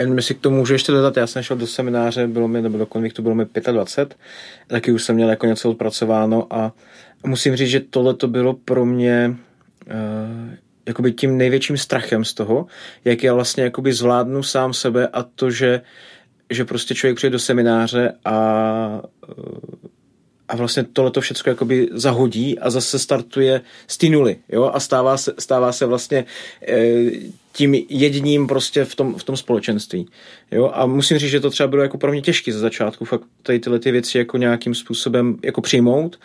[0.00, 2.78] Jen si k tomu můžu ještě dodat, já jsem šel do semináře, bylo mi, nebo
[2.78, 4.18] do konviktu bylo mi 25,
[4.66, 6.72] taky už jsem měl jako něco odpracováno a
[7.26, 9.36] musím říct, že tohle to bylo pro mě
[9.86, 10.54] uh,
[10.86, 12.66] jakoby tím největším strachem z toho,
[13.04, 15.80] jak já vlastně jakoby zvládnu sám sebe a to, že,
[16.50, 19.02] že prostě člověk přijde do semináře a
[19.38, 19.90] uh,
[20.50, 24.80] a vlastně tohle to všechno jakoby zahodí a zase startuje z té nuly, jo, a
[24.80, 26.24] stává se, stává se vlastně
[26.68, 27.10] e,
[27.52, 30.08] tím jedním prostě v tom, v tom společenství,
[30.50, 33.22] jo, a musím říct, že to třeba bylo jako pro mě těžké ze začátku, fakt
[33.42, 36.18] tady tyhle ty věci jako nějakým způsobem jako přijmout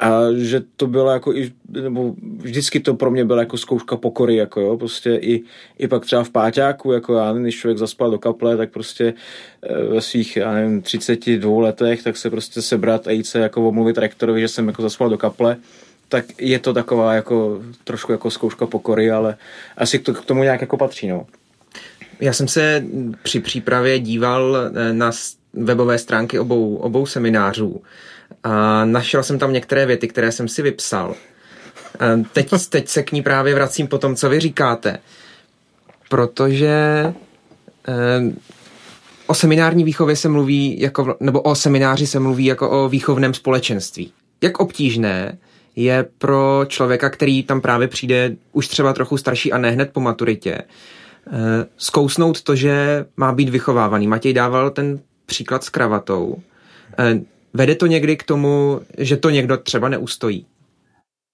[0.00, 4.36] a že to bylo jako i, nebo vždycky to pro mě byla jako zkouška pokory,
[4.36, 5.42] jako jo, prostě i,
[5.78, 9.14] i pak třeba v páťáku, jako já když člověk zaspal do kaple, tak prostě
[9.62, 13.68] eh, ve svých, já nevím, 32 letech, tak se prostě sebrat a jít se jako
[13.68, 15.56] omluvit rektorovi, že jsem jako zaspal do kaple,
[16.08, 19.36] tak je to taková jako trošku jako zkouška pokory, ale
[19.76, 21.26] asi to k tomu nějak jako patří, no.
[22.20, 22.84] Já jsem se
[23.22, 25.10] při přípravě díval eh, na
[25.52, 27.82] webové stránky obou, obou seminářů
[28.44, 31.14] a našel jsem tam některé věty, které jsem si vypsal.
[32.32, 34.98] Teď, teď se k ní právě vracím po tom, co vy říkáte.
[36.08, 36.68] Protože
[37.88, 38.32] eh,
[39.26, 44.12] o seminární výchově se mluví jako, nebo o semináři se mluví jako o výchovném společenství.
[44.42, 45.38] Jak obtížné
[45.78, 50.00] je pro člověka, který tam právě přijde už třeba trochu starší a ne hned po
[50.00, 50.62] maturitě, eh,
[51.76, 54.06] zkousnout to, že má být vychovávaný.
[54.06, 56.42] Matěj dával ten příklad s kravatou.
[56.98, 57.20] Eh,
[57.54, 60.46] Vede to někdy k tomu, že to někdo třeba neustojí?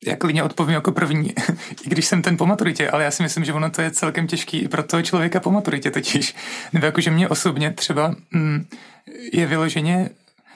[0.06, 1.32] Já klidně odpovím jako první,
[1.86, 4.26] i když jsem ten po maturitě, ale já si myslím, že ono to je celkem
[4.26, 6.34] těžký i pro toho člověka po maturitě totiž.
[6.72, 8.66] Nebo jakože mě osobně třeba mm,
[9.32, 10.10] je vyloženě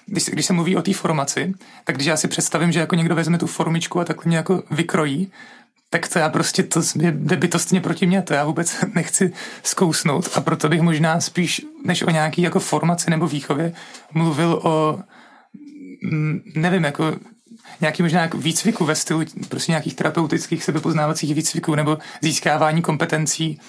[0.09, 3.15] když, když se mluví o té formaci, tak když já si představím, že jako někdo
[3.15, 5.33] vezme tu formičku a takhle mě jako vykrojí,
[5.91, 10.41] tak to já prostě, to je bytostně proti mě, to já vůbec nechci zkousnout a
[10.41, 13.73] proto bych možná spíš, než o nějaký jako formaci nebo výchově,
[14.15, 14.99] mluvil o
[16.55, 17.17] nevím, jako
[17.81, 23.61] nějaký možná jako výcviku ve stylu prostě nějakých terapeutických sebepoznávacích výcviků nebo získávání kompetencí,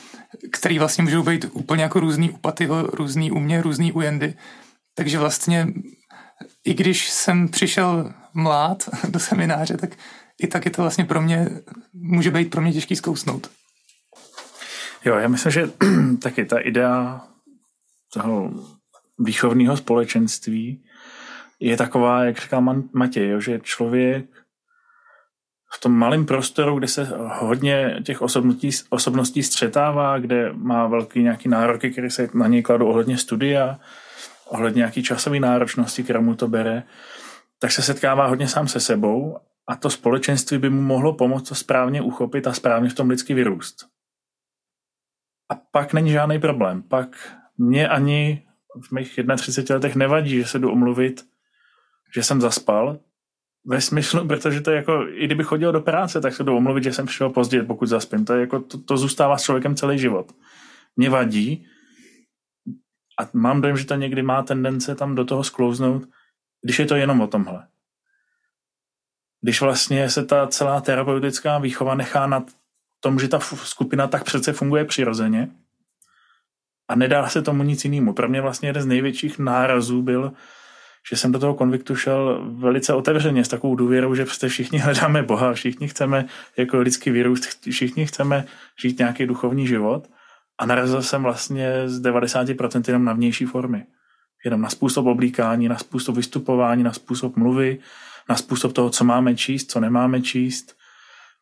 [0.52, 4.34] které vlastně můžou být úplně jako různý u Patyho, různý u mě, různý u Jendy.
[4.96, 5.68] Takže vlastně
[6.66, 9.90] i když jsem přišel mlád do semináře, tak
[10.40, 11.50] i tak je to vlastně pro mě,
[11.94, 13.52] může být pro mě těžký zkousnout.
[15.06, 15.70] Jo, já myslím, že
[16.22, 17.22] taky ta idea
[18.14, 18.52] toho
[19.20, 20.84] výchovného společenství
[21.60, 22.62] je taková, jak říkal
[22.94, 24.26] Matěj, jo, že člověk
[25.72, 27.08] v tom malém prostoru, kde se
[27.40, 32.88] hodně těch osobností, osobností střetává, kde má velký nějaký nároky, které se na něj kladou
[32.88, 33.80] ohledně studia,
[34.50, 36.84] ohledně nějaký časové náročnosti, která mu to bere,
[37.60, 41.56] tak se setkává hodně sám se sebou a to společenství by mu mohlo pomoct to
[41.56, 43.86] správně uchopit a správně v tom lidsky vyrůst.
[45.50, 46.82] A pak není žádný problém.
[46.82, 48.46] Pak mě ani
[48.82, 51.30] v mých 31 letech nevadí, že se jdu omluvit
[52.16, 53.00] že jsem zaspal,
[53.66, 56.84] ve smyslu, protože to je jako, i kdyby chodil do práce, tak se jdu omluvit,
[56.84, 58.26] že jsem přišel pozdě, pokud zaspím.
[58.26, 60.32] To, je jako, to, to zůstává s člověkem celý život.
[60.96, 61.66] Mě vadí,
[63.20, 66.04] A mám dojem, že to někdy má tendence tam do toho sklouznout,
[66.62, 67.68] když je to jenom o tomhle.
[69.42, 72.46] Když vlastně se ta celá terapeutická výchova nechá na
[73.00, 75.50] tom, že ta skupina tak přece funguje přirozeně
[76.88, 78.14] a nedá se tomu nic jinému.
[78.14, 80.34] Pro mě vlastně jeden z největších nárazů byl,
[81.10, 85.24] že jsem do toho konviktu šel velice otevřeně s takovou důvěrou, že prostě všichni hledáme
[85.24, 86.26] Boha, všichni chceme
[86.58, 88.46] jako lidský vírus, všichni chceme
[88.82, 90.08] žít nějaký duchovní život
[90.60, 93.86] a narazil jsem vlastně z 90% jenom na vnější formy.
[94.46, 97.80] Jenom na způsob oblíkání, na způsob vystupování, na způsob mluvy,
[98.30, 100.78] na způsob toho, co máme číst, co nemáme číst,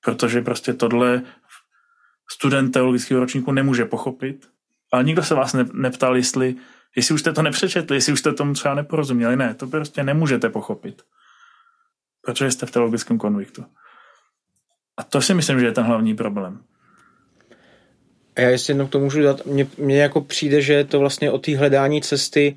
[0.06, 1.22] protože prostě tohle
[2.32, 4.50] student teologického ročníku nemůže pochopit.
[4.92, 6.56] Ale nikdo se vás ne, neptal, jestli,
[6.96, 9.36] jestli už jste to nepřečetli, jestli už jste tomu třeba neporozuměli.
[9.36, 11.02] Ne, to prostě nemůžete pochopit.
[12.22, 13.66] Protože jste v teologickém konviktu.
[14.98, 16.64] A to si myslím, že je ten hlavní problém.
[18.38, 21.38] A já jestli jenom to můžu dát, mně, mně jako přijde, že to vlastně o
[21.38, 22.56] té hledání cesty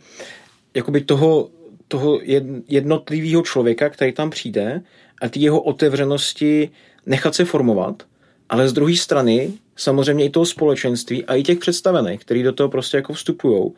[0.75, 1.51] jakoby toho,
[1.89, 2.21] toho
[2.69, 4.83] jednotlivého člověka, který tam přijde
[5.23, 6.71] a ty jeho otevřenosti
[7.07, 8.03] nechat se formovat,
[8.49, 12.69] ale z druhé strany samozřejmě i toho společenství a i těch představených, který do toho
[12.69, 13.73] prostě jako vstupují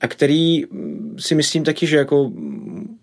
[0.00, 2.98] a který mm, si myslím taky, že jako mm,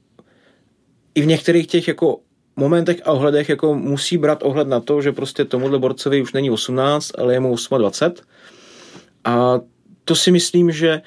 [1.15, 2.19] i v některých těch jako
[2.55, 6.51] momentech a ohledech jako musí brát ohled na to, že prostě tomuhle borcovi už není
[6.51, 8.25] 18, ale je mu 28
[9.23, 9.59] a
[10.05, 11.01] to si myslím, že,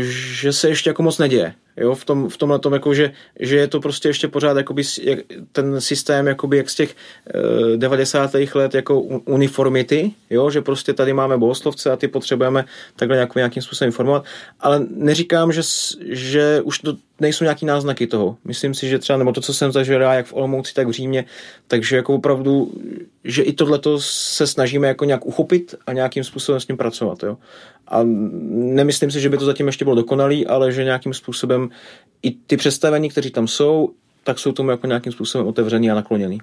[0.00, 1.54] že se ještě jako moc neděje.
[1.76, 4.82] Jo, v, tom, v tomhle tom, jako, že, že je to prostě ještě pořád jakoby,
[5.02, 5.18] jak,
[5.52, 6.96] ten systém jakoby, jak z těch
[7.34, 8.30] uh, eh, 90.
[8.54, 12.64] let jako uniformity, jo, že prostě tady máme bohoslovce a ty potřebujeme
[12.96, 14.24] takhle nějak, nějakým způsobem informovat,
[14.60, 15.62] ale neříkám, že,
[16.08, 18.36] že už to nejsou nějaký náznaky toho.
[18.44, 20.90] Myslím si, že třeba, nebo to, co jsem zažil já, jak v Olomouci, tak v
[20.90, 21.24] Římě,
[21.68, 22.72] takže jako opravdu,
[23.24, 27.22] že i tohleto se snažíme jako nějak uchopit a nějakým způsobem s ním pracovat.
[27.22, 27.36] Jo.
[27.90, 31.68] A nemyslím si, že by to zatím ještě bylo dokonalý, ale že nějakým způsobem
[32.22, 33.90] i ty představení, kteří tam jsou,
[34.24, 36.38] tak jsou tomu jako nějakým způsobem otevřený a nakloněný.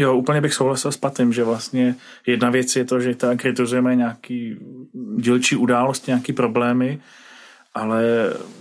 [0.00, 1.94] Jo, úplně bych souhlasil s Patym, že vlastně
[2.26, 4.56] jedna věc je to, že tak kritizujeme nějaký
[5.16, 7.00] dílčí události, nějaký problémy,
[7.74, 8.04] ale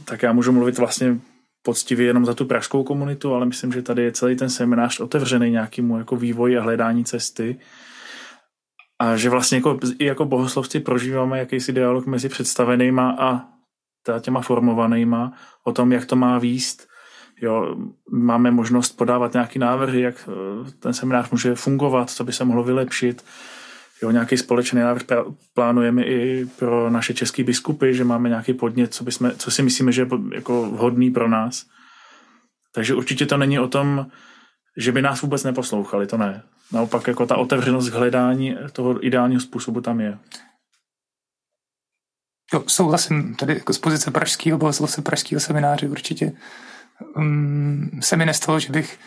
[0.05, 1.19] tak já můžu mluvit vlastně
[1.65, 5.51] poctivě jenom za tu pražskou komunitu, ale myslím, že tady je celý ten seminář otevřený
[5.51, 7.59] nějakému jako vývoji a hledání cesty
[8.99, 13.41] a že vlastně jako, jako bohoslovci prožíváme jakýsi dialog mezi představenýma a
[14.19, 16.87] těma formovanýma o tom, jak to má výst.
[17.41, 17.75] Jo,
[18.11, 22.63] máme možnost podávat nějaký návrhy, jak eh, ten seminář může fungovat, co by se mohlo
[22.63, 23.25] vylepšit.
[24.01, 25.03] Jo, nějaký společný návrh
[25.53, 29.91] plánujeme i pro naše české biskupy, že máme nějaký podnět, co, bychom, co si myslíme,
[29.91, 31.65] že je jako vhodný pro nás.
[32.73, 34.05] Takže určitě to není o tom,
[34.77, 36.43] že by nás vůbec neposlouchali, to ne.
[36.71, 40.17] Naopak jako ta otevřenost k hledání toho ideálního způsobu tam je.
[42.53, 46.31] Jo, souhlasím tady jako z pozice pražského bohoslovce pražského semináře určitě.
[47.15, 48.99] Um, se mi nestalo, že bych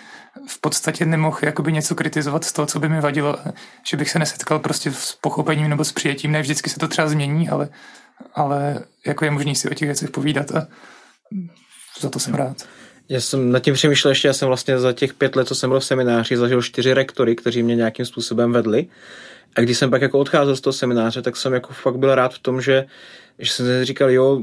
[0.49, 3.39] v podstatě nemohl jakoby něco kritizovat z toho, co by mi vadilo,
[3.91, 6.33] že bych se nesetkal prostě s pochopením nebo s přijetím.
[6.33, 7.69] Ne vždycky se to třeba změní, ale,
[8.35, 10.67] ale jako je možný si o těch věcech povídat a
[12.01, 12.69] za to jsem rád.
[13.09, 15.71] Já jsem nad tím přemýšlel ještě, já jsem vlastně za těch pět let, co jsem
[15.71, 18.87] byl v semináři, zažil čtyři rektory, kteří mě nějakým způsobem vedli.
[19.57, 22.35] A když jsem pak jako odcházel z toho semináře, tak jsem jako fakt byl rád
[22.35, 22.87] v tom, že,
[23.39, 24.43] že jsem říkal, jo,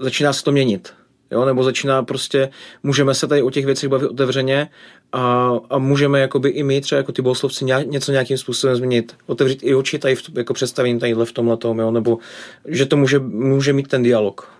[0.00, 0.92] začíná se to měnit.
[1.30, 2.50] Jo, nebo začíná prostě,
[2.82, 4.70] můžeme se tady o těch věcech bavit otevřeně
[5.12, 9.16] a, a můžeme jakoby i my třeba jako ty bohoslovci něco nějakým způsobem změnit.
[9.26, 12.18] Otevřít i oči tady v, jako představení tadyhle v tomhle tom, jo, nebo
[12.64, 14.57] že to může, může mít ten dialog.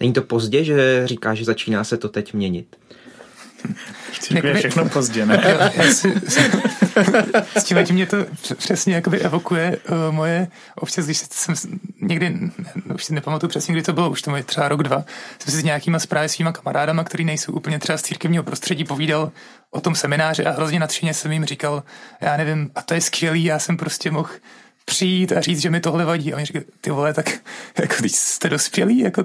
[0.00, 2.76] Není to pozdě, že říká, že začíná se to teď měnit?
[4.30, 5.72] je všechno pozdě, ne?
[7.56, 8.16] s tím, tím mě to
[8.56, 11.54] přesně jakoby evokuje uh, moje, občas, když jsem
[12.00, 12.38] někdy,
[12.94, 15.04] už si nepamatuju přesně, kdy to bylo, už to je třeba rok, dva,
[15.38, 19.32] jsem si s nějakýma zprávy svýma kamarádama, který nejsou úplně třeba z církevního prostředí, povídal
[19.70, 21.82] o tom semináři a hrozně nadšeně jsem jim říkal,
[22.20, 24.30] já nevím, a to je skvělý, já jsem prostě mohl
[24.84, 26.32] přijít a říct, že mi tohle vadí.
[26.32, 27.30] A oni říkají, ty vole, tak
[27.80, 29.24] jako když jste dospělí, jako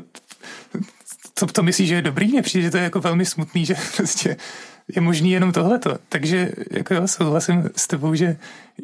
[1.35, 2.27] co to myslíš, že je dobrý?
[2.27, 4.37] Mně přijde, že to je jako velmi smutný, že prostě
[4.95, 5.97] je možný jenom tohleto.
[6.09, 8.37] Takže jako jo, souhlasím s tebou, že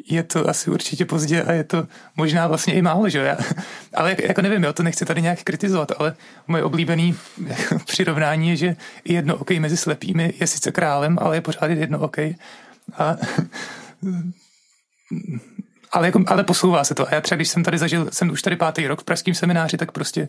[0.08, 1.86] je to asi určitě pozdě a je to
[2.16, 3.36] možná vlastně i málo, že jo.
[3.94, 8.56] Ale jako nevím, jo, to nechci tady nějak kritizovat, ale moje oblíbený jako, přirovnání je,
[8.56, 12.36] že jedno okej mezi slepými je sice králem, ale je pořád jedno okej.
[12.98, 13.16] A
[15.92, 17.08] ale, jako, ale posouvá se to.
[17.08, 19.76] A já třeba, když jsem tady zažil, jsem už tady pátý rok v pražském semináři,
[19.76, 20.28] tak prostě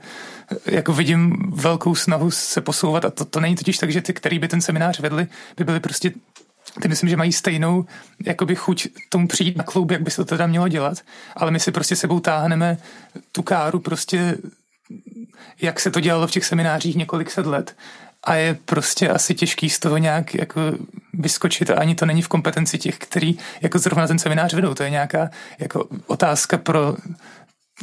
[0.52, 3.06] eh, jako vidím velkou snahu se posouvat.
[3.06, 5.80] A to, to není totiž tak, že ty, který by ten seminář vedli, by byli
[5.80, 6.12] prostě
[6.82, 7.86] ty myslím, že mají stejnou
[8.26, 10.98] jakoby chuť tomu přijít na kloub, jak by se to teda mělo dělat,
[11.36, 12.78] ale my si prostě sebou táhneme
[13.32, 14.38] tu káru prostě
[15.62, 17.76] jak se to dělalo v těch seminářích několik set let
[18.24, 20.62] a je prostě asi těžký z toho nějak jako
[21.14, 24.74] vyskočit a ani to není v kompetenci těch, který jako zrovna ten seminář vedou.
[24.74, 26.96] To je nějaká jako otázka pro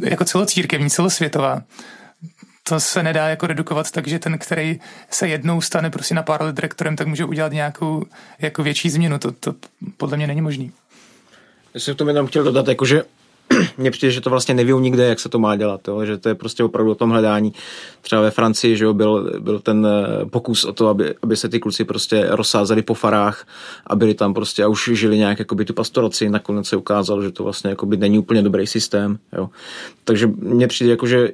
[0.02, 1.62] jako celocírkevní, celosvětová.
[2.62, 6.42] To se nedá jako redukovat tak, že ten, který se jednou stane prostě na pár
[6.42, 8.04] let direktorem, tak může udělat nějakou
[8.38, 9.18] jako větší změnu.
[9.18, 9.54] To, to
[9.96, 10.72] podle mě není možný.
[11.74, 13.02] Já jsem v tom jenom chtěl dodat, jakože
[13.78, 16.04] mně přijde, že to vlastně neví nikde, jak se to má dělat, jo?
[16.04, 17.52] že to je prostě opravdu o tom hledání.
[18.00, 21.48] Třeba ve Francii že jo, byl, byl ten eh, pokus o to, aby, aby se
[21.48, 23.46] ty kluci prostě rozsázeli po farách
[23.86, 27.30] a byli tam prostě a už žili nějak jakoby tu pastoraci, nakonec se ukázalo, že
[27.30, 29.18] to vlastně jakoby není úplně dobrý systém.
[29.32, 29.50] Jo?
[30.04, 31.30] Takže mně přijde, jako, že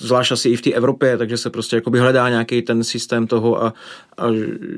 [0.00, 3.64] zvlášť asi i v té Evropě, takže se prostě jakoby hledá nějaký ten systém toho
[3.64, 3.74] a,
[4.18, 4.26] a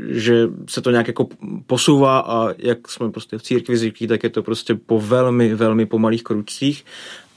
[0.08, 1.28] že se to nějak jako
[1.66, 5.86] posouvá a jak jsme prostě v církvi zvyklí, tak je to prostě po velmi, velmi
[5.86, 6.84] pomalých kručcích,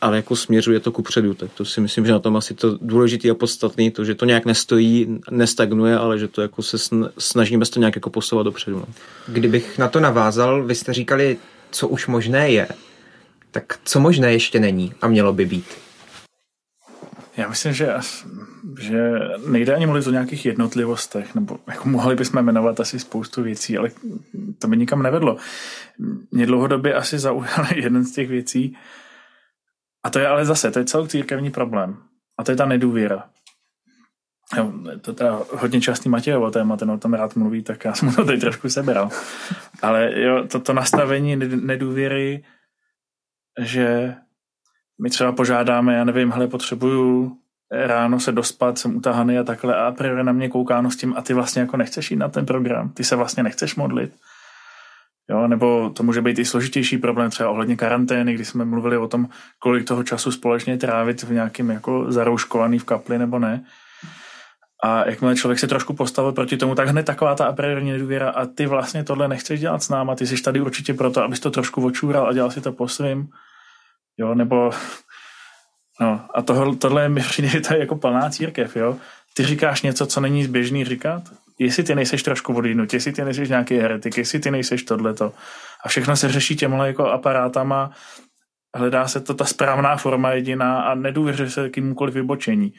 [0.01, 2.77] ale jako směřuje to ku předu, tak to si myslím, že na tom asi to
[2.81, 6.77] důležité a podstatné, to, že to nějak nestojí, nestagnuje, ale že to jako se
[7.17, 8.79] snažíme se to nějak jako posouvat dopředu.
[8.79, 8.85] No.
[9.27, 11.37] Kdybych na to navázal, vy jste říkali,
[11.71, 12.67] co už možné je,
[13.51, 15.65] tak co možné ještě není a mělo by být?
[17.37, 17.93] Já myslím, že,
[18.79, 23.77] že nejde ani mluvit o nějakých jednotlivostech, nebo jako mohli bychom jmenovat asi spoustu věcí,
[23.77, 23.89] ale
[24.59, 25.37] to by nikam nevedlo.
[26.31, 28.77] Mě dlouhodobě asi zaujal jeden z těch věcí,
[30.03, 31.97] a to je ale zase, to je celý církevní problém.
[32.37, 33.29] A to je ta nedůvěra.
[34.57, 37.93] Jo, to je teda hodně častý Matějovo téma, ten o tom rád mluví, tak já
[37.93, 39.09] jsem to tady trošku sebral.
[39.81, 42.43] Ale jo, to, to nastavení nedůvěry,
[43.59, 44.15] že
[45.03, 47.37] my třeba požádáme, já nevím, hele, potřebuju
[47.71, 51.21] ráno se dospat, jsem utahaný a takhle a priori na mě koukáno s tím a
[51.21, 54.13] ty vlastně jako nechceš jít na ten program, ty se vlastně nechceš modlit.
[55.29, 59.07] Jo, nebo to může být i složitější problém třeba ohledně karantény, kdy jsme mluvili o
[59.07, 59.27] tom,
[59.59, 63.63] kolik toho času společně trávit v nějakým jako zarouškovaný v kapli nebo ne.
[64.83, 68.29] A jakmile člověk se trošku postavil proti tomu, tak hned taková ta a priori nedůvěra
[68.29, 71.51] a ty vlastně tohle nechceš dělat s náma, ty jsi tady určitě proto, abys to
[71.51, 73.29] trošku očůral a dělal si to po svým.
[74.17, 74.71] Jo, nebo
[76.01, 78.97] no, a tohle, tohle mi přijde, to je jako plná církev, jo.
[79.33, 81.23] Ty říkáš něco, co není běžný říkat,
[81.59, 85.33] jestli ty nejseš trošku odjinut, jestli ty nejseš nějaký heretik, jestli ty nejseš tohleto.
[85.85, 87.91] A všechno se řeší těmhle jako aparátama,
[88.75, 92.73] hledá se to ta správná forma jediná a nedůvěřuje se kýmukoliv vybočení.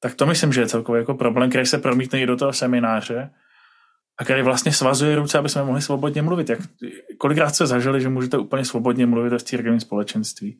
[0.00, 3.30] Tak to myslím, že je celkově jako problém, který se promítne i do toho semináře,
[4.18, 6.48] a který vlastně svazuje ruce, aby jsme mohli svobodně mluvit.
[6.48, 6.58] Jak,
[7.18, 10.58] kolikrát jste zažili, že můžete úplně svobodně mluvit o církevním společenství?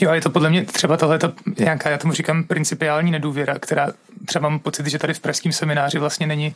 [0.00, 1.18] Jo, je to podle mě třeba tohle
[1.58, 3.92] nějaká, já tomu říkám, principiální nedůvěra, která
[4.26, 6.54] třeba mám pocit, že tady v pražském semináři vlastně není,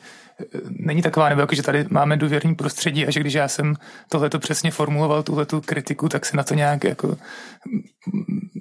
[0.71, 3.75] není taková, nebo jako, že tady máme důvěrný prostředí a že když já jsem
[4.09, 7.17] tohleto přesně formuloval, tuhle tu kritiku, tak se na to nějak jako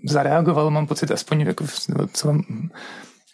[0.06, 1.65] zareagoval, mám pocit, aspoň jako,
[2.13, 2.69] co mám,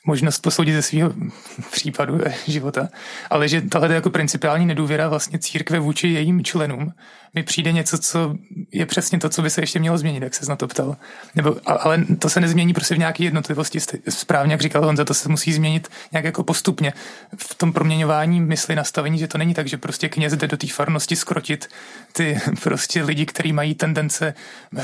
[0.08, 1.13] možnost posoudit ze svého
[1.72, 2.89] případu života,
[3.30, 6.93] ale že tahle jako principiální nedůvěra vlastně církve vůči jejím členům
[7.38, 8.36] mi přijde něco, co
[8.71, 10.97] je přesně to, co by se ještě mělo změnit, jak se na to ptal.
[11.36, 13.80] Nebo, ale to se nezmění prostě v nějaké jednotlivosti.
[14.10, 16.93] Správně, jak říkal Honza, to se musí změnit nějak jako postupně
[17.38, 20.67] v tom proměňování mysli, nastavení, že to není tak, že prostě kněz jde do té
[20.67, 21.69] farnosti skrotit
[22.13, 24.34] ty prostě lidi, kteří mají tendence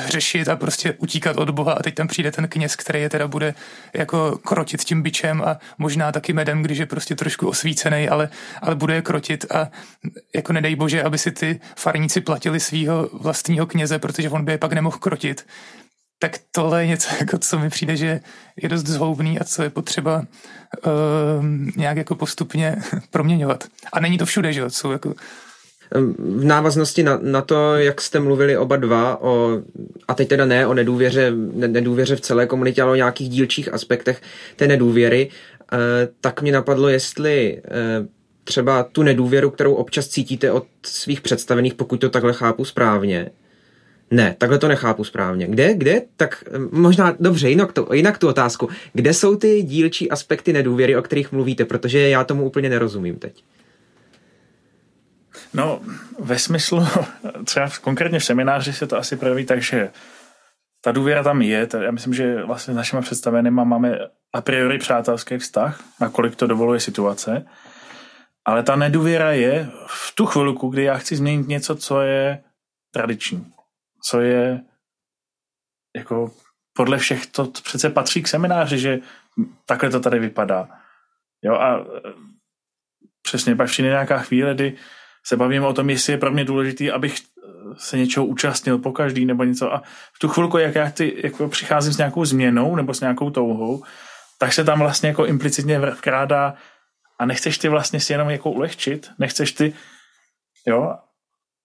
[0.06, 3.28] řešit a prostě utíkat od Boha a teď tam přijde ten kněz, který je teda
[3.28, 3.54] bude
[3.94, 8.30] jako krotit tím byčem a možná taky medem, když je prostě trošku osvícený, ale,
[8.62, 9.72] ale bude je krotit a
[10.36, 14.58] jako nedej bože, aby si ty farníci platili svého vlastního kněze, protože on by je
[14.58, 15.46] pak nemohl krotit.
[16.20, 18.20] Tak tohle je něco, jako, co mi přijde, že
[18.62, 20.24] je dost zhoubný a co je potřeba
[20.86, 22.76] uh, nějak jako postupně
[23.10, 23.64] proměňovat.
[23.94, 24.70] A není to všude, že jo?
[24.70, 25.14] Jsou jako
[26.20, 29.62] v návaznosti na, na to, jak jste mluvili oba dva, o,
[30.08, 33.74] a teď teda ne o nedůvěře, ne, nedůvěře v celé komunitě, ale o nějakých dílčích
[33.74, 34.22] aspektech
[34.56, 35.30] té nedůvěry,
[35.74, 35.78] eh,
[36.22, 38.08] tak mě napadlo, jestli eh,
[38.44, 43.30] třeba tu nedůvěru, kterou občas cítíte od svých představených, pokud to takhle chápu správně.
[44.12, 45.48] Ne, takhle to nechápu správně.
[45.48, 46.02] Kde, kde?
[46.18, 48.70] Tak možná, dobře, jinak, to, jinak tu otázku.
[48.94, 51.66] Kde jsou ty dílčí aspekty nedůvěry, o kterých mluvíte?
[51.66, 53.44] Protože já tomu úplně nerozumím teď.
[55.54, 55.82] No,
[56.20, 56.86] ve smyslu,
[57.46, 59.90] třeba konkrétně v semináři se to asi projeví tak, že
[60.82, 61.68] ta důvěra tam je.
[61.84, 64.00] Já myslím, že vlastně s našimi představenými máme
[64.34, 67.46] a priori přátelský vztah, nakolik to dovoluje situace.
[68.46, 72.44] Ale ta nedůvěra je v tu chvilku, kdy já chci změnit něco, co je
[72.94, 73.54] tradiční.
[74.10, 74.62] Co je
[75.96, 76.32] jako
[76.74, 79.00] podle všech to přece patří k semináři, že
[79.66, 80.70] takhle to tady vypadá.
[81.42, 81.86] Jo a
[83.22, 84.78] přesně pak přijde nějaká chvíle, kdy
[85.26, 87.16] se bavíme o tom, jestli je pro mě důležitý, abych
[87.78, 89.80] se něčeho účastnil po každý nebo něco a
[90.14, 93.84] v tu chvilku, jak já ty, jako přicházím s nějakou změnou nebo s nějakou touhou,
[94.38, 96.56] tak se tam vlastně jako implicitně vkrádá
[97.20, 99.74] a nechceš ty vlastně si jenom jako ulehčit, nechceš ty,
[100.68, 100.96] jo,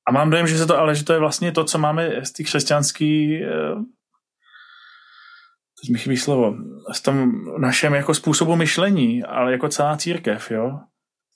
[0.08, 2.32] a mám dojem, že se to, ale že to je vlastně to, co máme z
[2.32, 3.74] té křesťanský, eh,
[5.80, 6.54] teď mi chybí slovo,
[6.94, 10.80] v tom našem jako způsobu myšlení, ale jako celá církev, jo.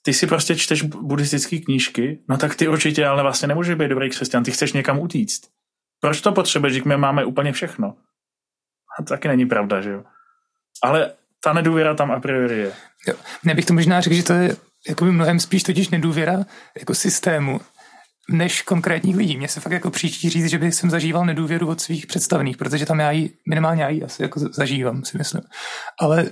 [0.01, 4.09] Ty si prostě čteš buddhistické knížky, no tak ty určitě ale vlastně nemůžeš být dobrý
[4.09, 5.49] křesťan, ty chceš někam utíct.
[5.99, 7.95] Proč to potřebuješ, když my máme úplně všechno?
[8.99, 10.03] A to taky není pravda, že jo.
[10.83, 11.13] Ale
[11.43, 12.71] ta nedůvěra tam a priori je.
[13.07, 13.13] Jo.
[13.43, 14.55] Ne bych to možná řekl, že to je
[14.89, 16.45] jakoby mnohem spíš totiž nedůvěra
[16.79, 17.61] jako systému,
[18.29, 19.37] než konkrétních lidí.
[19.37, 22.85] Mně se fakt jako příští říct, že bych jsem zažíval nedůvěru od svých představených, protože
[22.85, 25.41] tam já ji, minimálně já ji asi jako zažívám, si myslím.
[25.99, 26.25] Ale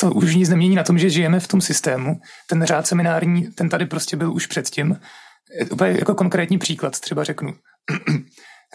[0.00, 2.20] to už nic nemění na tom, že žijeme v tom systému.
[2.48, 5.00] Ten řád seminární, ten tady prostě byl už předtím.
[5.70, 7.54] Úplně jako konkrétní příklad třeba řeknu.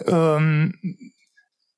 [0.08, 0.70] um,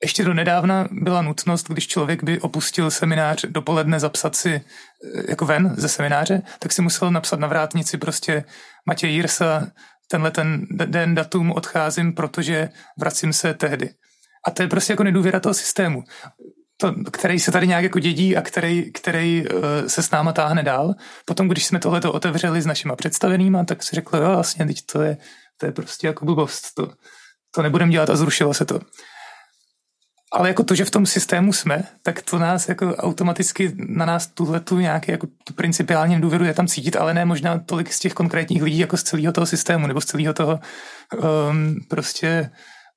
[0.02, 4.62] ještě do nedávna byla nutnost, když člověk by opustil seminář dopoledne zapsat si eh,
[5.28, 8.44] jako ven ze semináře, tak si musel napsat na vrátnici prostě
[8.86, 9.66] Matěj Jirsa,
[10.10, 12.68] tenhle ten den datum odcházím, protože
[12.98, 13.90] vracím se tehdy.
[14.46, 16.02] A to je prostě jako nedůvěra toho systému,
[16.80, 20.62] to, který se tady nějak jako dědí a který, který uh, se s náma táhne
[20.62, 20.94] dál.
[21.24, 25.02] Potom, když jsme tohleto otevřeli s našima představenýma, tak si řekli, jo, vlastně, teď to
[25.02, 25.16] je,
[25.56, 26.92] to je prostě jako blbost, to,
[27.54, 28.80] to nebudeme dělat a zrušilo se to.
[30.32, 34.26] Ale jako to, že v tom systému jsme, tak to nás jako automaticky na nás
[34.26, 37.98] tuhle tu nějaký jako tu principiální nedůvěru je tam cítit, ale ne možná tolik z
[37.98, 40.60] těch konkrétních lidí jako z celého toho systému nebo z celého toho
[41.50, 42.50] um, prostě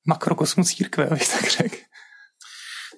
[0.06, 1.76] makrokosmu církve, abych tak řekl.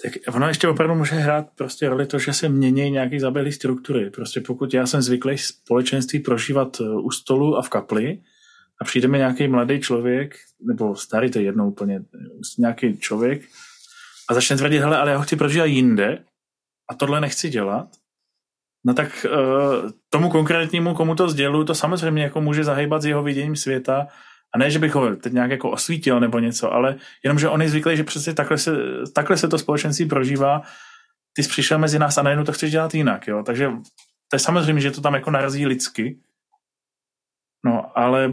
[0.04, 4.10] Tak ono ještě opravdu může hrát prostě roli to, že se mění nějaký zaběhlý struktury.
[4.10, 8.18] Prostě pokud já jsem zvyklý společenství prožívat eh, u stolu a v kapli
[8.80, 10.34] a přijde mi nějaký mladý člověk,
[10.66, 12.00] nebo starý, to je jedno úplně,
[12.58, 13.42] nějaký člověk,
[14.30, 16.24] a začne tvrdit, hele, ale já ho chci prožívat jinde
[16.90, 17.88] a tohle nechci dělat,
[18.86, 23.22] no tak uh, tomu konkrétnímu, komu to sdělu, to samozřejmě jako může zahýbat s jeho
[23.22, 24.06] viděním světa.
[24.54, 27.62] A ne, že bych ho teď nějak jako osvítil nebo něco, ale jenom, že on
[27.62, 28.72] je zvyklý, že přesně takhle se,
[29.14, 30.62] takhle se to společenství prožívá,
[31.32, 33.70] ty jsi přišel mezi nás a najednou to chceš dělat jinak, jo, takže
[34.30, 36.18] to je samozřejmě, že to tam jako narazí lidsky,
[37.64, 38.32] no, ale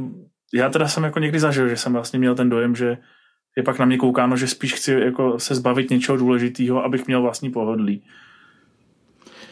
[0.54, 2.98] já teda jsem jako někdy zažil, že jsem vlastně měl ten dojem, že
[3.56, 7.22] je pak na mě koukáno, že spíš chci jako se zbavit něčeho důležitého, abych měl
[7.22, 8.02] vlastní pohodlí.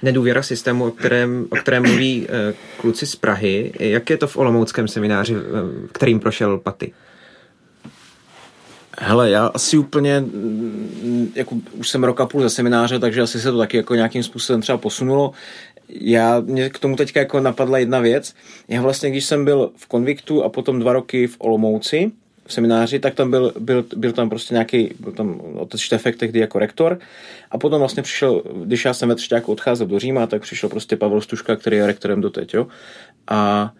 [0.01, 3.71] Nedůvěra systému, o kterém, o kterém mluví uh, kluci z Prahy.
[3.79, 5.41] Jak je to v Olomouckém semináři, uh,
[5.91, 6.93] kterým prošel Paty?
[9.01, 13.51] Hele, já asi úplně, mm, jako už jsem roka půl ze semináře, takže asi se
[13.51, 15.31] to taky jako nějakým způsobem třeba posunulo.
[15.89, 18.35] Já, mě k tomu teďka jako napadla jedna věc.
[18.67, 22.11] Já vlastně, když jsem byl v Konviktu a potom dva roky v Olomouci,
[22.49, 26.39] v semináři, tak tam byl, byl, byl tam prostě nějaký, byl tam otec Štefek tehdy
[26.39, 26.99] jako rektor
[27.51, 30.95] a potom vlastně přišel, když já jsem ve třetíku odcházel do Říma, tak přišel prostě
[30.95, 32.67] Pavel Stuška, který je rektorem doteď, jo.
[33.27, 33.71] A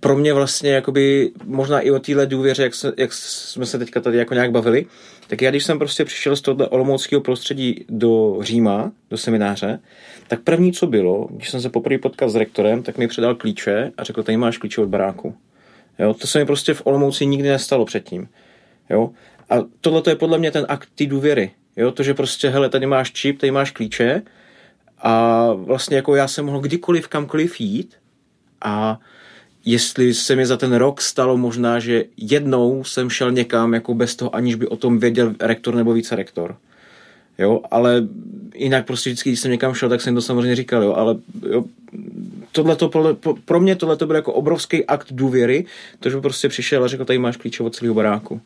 [0.00, 4.00] pro mě vlastně jakoby možná i o téhle důvěře, jak, se, jak jsme se teďka
[4.00, 4.86] tady jako nějak bavili,
[5.26, 9.80] tak já když jsem prostě přišel z tohoto olomouckého prostředí do Říma, do semináře,
[10.28, 13.92] tak první, co bylo, když jsem se poprvé potkal s rektorem, tak mi předal klíče
[13.96, 15.34] a řekl, tady máš klíče od baráku.
[15.98, 16.14] Jo?
[16.14, 18.28] To se mi prostě v Olomouci nikdy nestalo předtím.
[18.90, 19.10] Jo?
[19.50, 21.50] A tohle je podle mě ten akt té důvěry.
[21.76, 21.90] Jo?
[21.90, 24.22] To, že prostě, hele, tady máš čip, tady máš klíče
[24.98, 27.94] a vlastně jako já jsem mohl kdykoliv kamkoliv jít
[28.62, 28.98] a
[29.64, 34.16] jestli se mi za ten rok stalo možná, že jednou jsem šel někam jako bez
[34.16, 36.56] toho, aniž by o tom věděl rektor nebo více rektor.
[37.38, 38.08] Jo, ale
[38.54, 41.16] jinak prostě vždycky, když jsem někam šel, tak jsem to samozřejmě říkal, jo, ale
[41.50, 41.64] jo,
[42.52, 42.90] tohleto,
[43.44, 45.64] pro mě tohle byl jako obrovský akt důvěry,
[46.00, 48.40] to, že prostě přišel a řekl, tady máš klíče od celého baráku.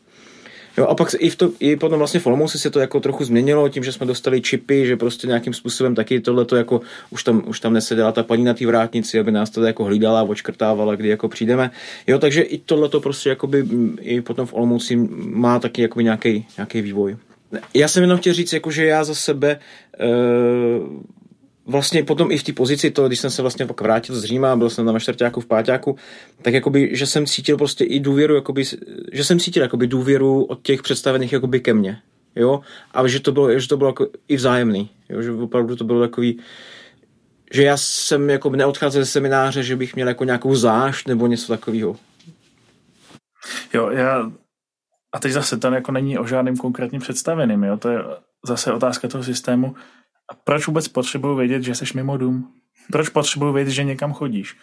[0.77, 3.23] Jo, a pak i, v to, i potom vlastně v Olomouci se to jako trochu
[3.23, 7.43] změnilo tím, že jsme dostali čipy, že prostě nějakým způsobem taky tohleto jako už tam,
[7.47, 11.09] už tam neseděla ta paní na té vrátnici, aby nás tady jako hlídala očkrtávala, kdy
[11.09, 11.71] jako přijdeme.
[12.07, 13.65] Jo, takže i tohleto prostě jakoby
[14.01, 17.17] i potom v Olomouci má taky jakoby nějaký, nějaký vývoj.
[17.73, 19.59] Já jsem jenom chtěl říct, jako, že já za sebe
[19.99, 21.01] uh,
[21.67, 24.55] vlastně potom i v té pozici, to, když jsem se vlastně pak vrátil z Říma,
[24.55, 25.95] byl jsem na maštarťáku v Páťáku,
[26.41, 28.63] tak jakoby, že jsem cítil prostě i důvěru, jakoby,
[29.11, 32.01] že jsem cítil jakoby důvěru od těch představených jakoby ke mně.
[32.35, 32.61] Jo?
[32.91, 34.89] A že to bylo, že to bylo jako i vzájemný.
[35.09, 35.21] Jo?
[35.21, 36.39] Že opravdu to bylo takový,
[37.53, 41.47] že já jsem jako neodcházel ze semináře, že bych měl jako nějakou zášť nebo něco
[41.47, 41.95] takového.
[43.73, 44.31] Jo, já
[45.15, 47.77] a teď zase to jako není o žádným konkrétním představeným, jo?
[47.77, 47.99] to je
[48.47, 49.75] zase otázka toho systému.
[50.31, 52.53] A proč vůbec potřebuji vědět, že jsi mimo dům?
[52.91, 54.55] Proč potřebuji vědět, že někam chodíš?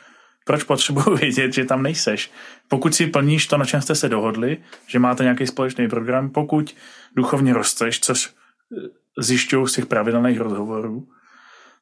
[0.45, 2.31] proč potřebuji vědět, že tam nejseš?
[2.69, 6.77] Pokud si plníš to, na čem jste se dohodli, že máte nějaký společný program, pokud
[7.17, 8.89] duchovně rosteš, což eh,
[9.19, 11.09] zjišťují z těch pravidelných rozhovorů,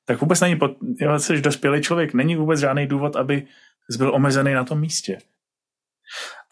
[0.04, 0.76] tak vůbec není, pot,
[1.18, 3.46] jsi dospělý člověk, není vůbec žádný důvod, aby
[3.98, 5.18] byl omezený na tom místě.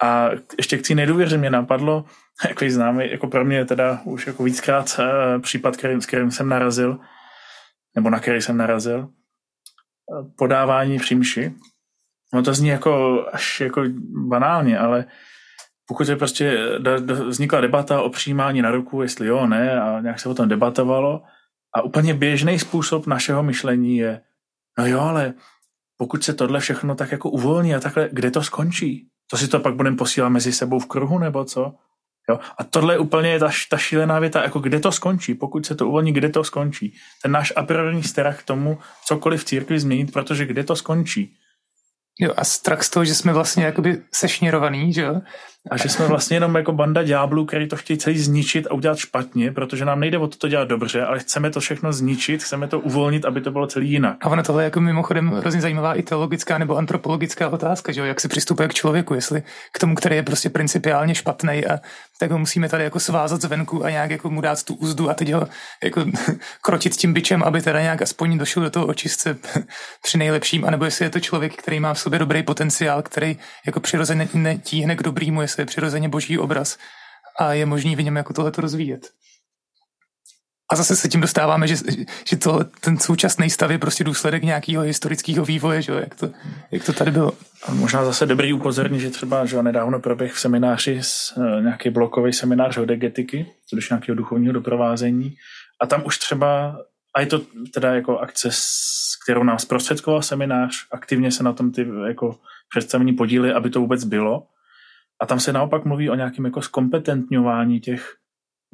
[0.03, 2.05] A ještě k té nedůvěře mě napadlo,
[2.49, 6.99] jako známý, jako pro mě teda už jako víckrát uh, případ, s kterým jsem narazil,
[7.97, 9.09] nebo na který jsem narazil,
[10.39, 11.55] podávání přímši.
[12.35, 13.83] No to zní jako až jako
[14.29, 15.05] banálně, ale
[15.87, 16.59] pokud je prostě
[17.29, 21.23] vznikla debata o přijímání na ruku, jestli jo, ne, a nějak se o tom debatovalo,
[21.75, 24.21] a úplně běžný způsob našeho myšlení je,
[24.79, 25.35] no jo, ale
[25.97, 29.09] pokud se tohle všechno tak jako uvolní a takhle, kde to skončí?
[29.31, 31.75] To si to pak budeme posílat mezi sebou v kruhu nebo co?
[32.31, 32.39] Jo?
[32.59, 35.89] A tohle je úplně ta, ta šílená věta, jako kde to skončí, pokud se to
[35.89, 36.95] uvolní, kde to skončí.
[37.23, 41.37] Ten náš a priori strach k tomu cokoliv v církvi změnit, protože kde to skončí.
[42.21, 45.21] Jo, a strach z toho, že jsme vlastně jakoby sešněrovaný, že jo?
[45.71, 48.99] A že jsme vlastně jenom jako banda ďáblů, který to chtějí celý zničit a udělat
[48.99, 52.69] špatně, protože nám nejde o to, to dělat dobře, ale chceme to všechno zničit, chceme
[52.69, 54.17] to uvolnit, aby to bylo celý jinak.
[54.21, 58.07] A ono tohle je jako mimochodem hrozně zajímavá i teologická nebo antropologická otázka, že jo?
[58.07, 59.43] jak se přistupuje k člověku, jestli
[59.73, 61.79] k tomu, který je prostě principiálně špatný a
[62.21, 65.15] tak ho musíme tady jako svázat zvenku a nějak jako mu dát tu úzdu a
[65.15, 65.49] teď ho
[65.85, 66.05] jako
[66.63, 69.37] krotit tím bičem, aby teda nějak aspoň došel do toho očistce
[70.03, 73.81] při nejlepším, anebo jestli je to člověk, který má v sobě dobrý potenciál, který jako
[73.81, 74.29] přirozeně
[74.63, 76.79] tíhne k dobrýmu, jestli je přirozeně boží obraz
[77.39, 79.11] a je možný v něm jako tohleto rozvíjet.
[80.73, 81.77] A zase se tím dostáváme, že,
[82.29, 85.93] že to, ten současný stav je prostě důsledek nějakého historického vývoje, že?
[85.93, 86.31] Jak, to,
[86.71, 87.33] jak to tady bylo.
[87.67, 91.91] A možná zase dobrý upozornit, že třeba že nedávno proběh v semináři s, uh, nějaký
[91.91, 95.35] blokový seminář hodegetiky, což nějakého duchovního doprovázení.
[95.81, 96.77] A tam už třeba,
[97.17, 97.41] a je to
[97.75, 98.49] teda jako akce,
[99.25, 102.39] kterou nám zprostředkoval seminář, aktivně se na tom ty jako
[102.71, 104.47] představení podíly, aby to vůbec bylo.
[105.21, 108.17] A tam se naopak mluví o nějakém jako zkompetentňování těch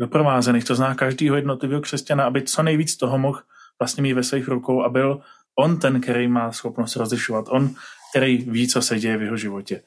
[0.01, 0.65] doprovázených.
[0.65, 3.43] To zná každýho jednotlivého křesťana, aby co nejvíc toho mohl
[3.81, 5.21] vlastně mít ve svých rukou a byl
[5.59, 7.45] on ten, který má schopnost rozlišovat.
[7.49, 7.71] On,
[8.11, 9.83] který ví, co se děje v jeho životě.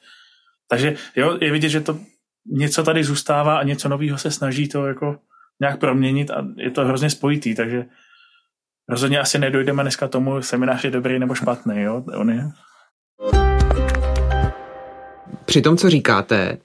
[0.68, 1.98] Takže jo, je vidět, že to
[2.46, 5.18] něco tady zůstává a něco nového se snaží to jako
[5.60, 7.86] nějak proměnit a je to hrozně spojitý, takže
[8.88, 12.44] rozhodně asi nedojdeme dneska tomu, seminář je dobrý nebo špatný, jo, on je.
[15.50, 16.58] Při tom, co říkáte,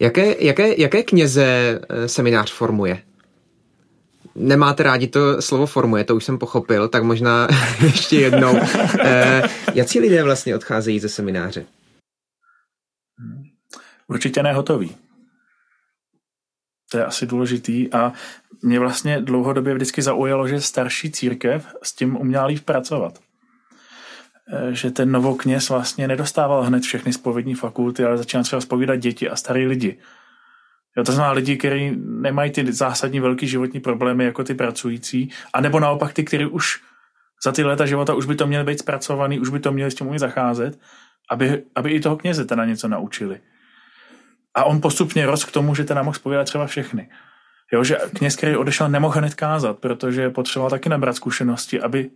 [0.00, 3.02] jaké, jaké, jaké kněze eh, seminář formuje?
[4.34, 7.48] Nemáte rádi to slovo formuje, to už jsem pochopil, tak možná
[7.82, 8.58] ještě jednou.
[9.00, 9.42] E,
[9.74, 11.66] jaký lidé vlastně odcházejí ze semináře?
[14.08, 14.96] Určitě nehotový.
[16.90, 18.12] To je asi důležitý a
[18.62, 23.23] mě vlastně dlouhodobě vždycky zaujalo, že starší církev s tím uměla líp pracovat.
[24.52, 29.28] Eh, že ten novokněz vlastně nedostával hned všechny spovědní fakulty, ale začínal třeba spovídat děti
[29.28, 29.98] a starý lidi.
[30.96, 35.80] Jo, to znamená lidi, kteří nemají ty zásadní velký životní problémy jako ty pracující, anebo
[35.80, 36.80] naopak ty, kteří už
[37.44, 39.94] za ty léta života už by to měli být zpracovaný, už by to měli s
[39.94, 40.78] tím umět zacházet,
[41.30, 43.40] aby, aby i toho kněze teda něco naučili.
[44.54, 47.08] A on postupně rost k tomu, že teda mohl spovídat třeba všechny.
[47.72, 52.10] Jo, že kněz, který odešel, nemohl hned kázat, protože potřeboval taky nabrat zkušenosti, aby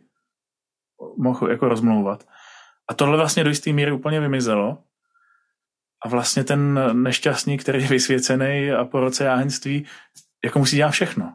[1.16, 2.24] mohl jako rozmlouvat.
[2.90, 4.78] A tohle vlastně do jisté míry úplně vymizelo.
[6.04, 9.86] A vlastně ten nešťastník, který je vysvěcený a po roce jáhenství,
[10.44, 11.32] jako musí dělat všechno.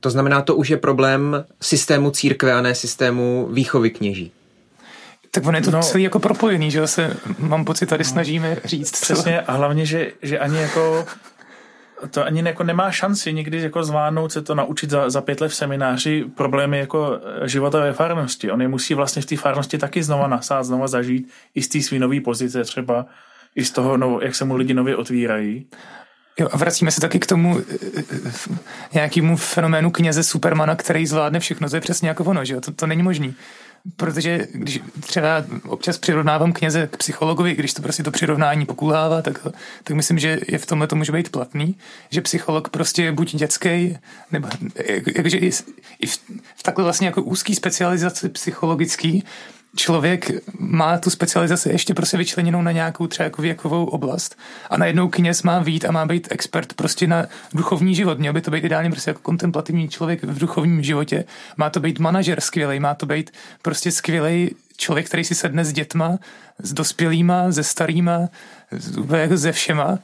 [0.00, 4.32] To znamená, to už je problém systému církve a ne systému výchovy kněží.
[5.30, 9.00] Tak on je to no, celý jako propojený, že se, mám pocit, tady snažíme říct.
[9.00, 11.06] Přesně a hlavně, že, že ani jako
[12.10, 15.48] to ani jako nemá šanci nikdy jako zvládnout se to naučit za, za pět let
[15.48, 18.50] v semináři problémy jako života ve farnosti.
[18.50, 21.80] On je musí vlastně v té farnosti taky znova nasát, znova zažít i z té
[21.80, 23.06] svý nový pozice třeba,
[23.54, 25.66] i z toho, no, jak se mu lidi nově otvírají.
[26.38, 28.56] Jo, a vracíme se taky k tomu eh, eh,
[28.92, 31.70] nějakému fenoménu kněze Supermana, který zvládne všechno.
[31.70, 32.60] To je přesně jako ono, že jo?
[32.60, 33.34] To, to není možný
[33.96, 39.46] protože když třeba občas přirovnávám kněze k psychologovi, když to prostě to přirovnání pokulhává, tak,
[39.84, 41.76] tak myslím, že je v tomhle to může být platný,
[42.10, 43.98] že psycholog prostě je buď dětský,
[44.32, 44.48] nebo
[45.16, 45.50] jakože i,
[46.00, 46.18] i v,
[46.56, 49.24] v takhle vlastně jako úzký specializaci psychologický,
[49.76, 54.38] člověk má tu specializaci ještě prostě vyčleněnou na nějakou třeba jako věkovou oblast
[54.70, 58.18] a najednou kněz má vít a má být expert prostě na duchovní život.
[58.18, 61.24] Měl by to být ideálně prostě jako kontemplativní člověk v duchovním životě.
[61.56, 63.30] Má to být manažer skvělý, má to být
[63.62, 66.18] prostě skvělý člověk, který si sedne s dětma,
[66.62, 68.28] s dospělýma, se starýma,
[69.16, 69.98] jako ze všema,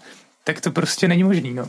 [0.44, 1.54] tak to prostě není možný.
[1.54, 1.68] No.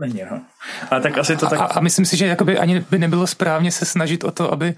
[0.00, 0.42] Není, no.
[0.90, 1.60] Ale tak asi to tak...
[1.60, 4.74] A, a myslím si, že jakoby ani by nebylo správně se snažit o to, aby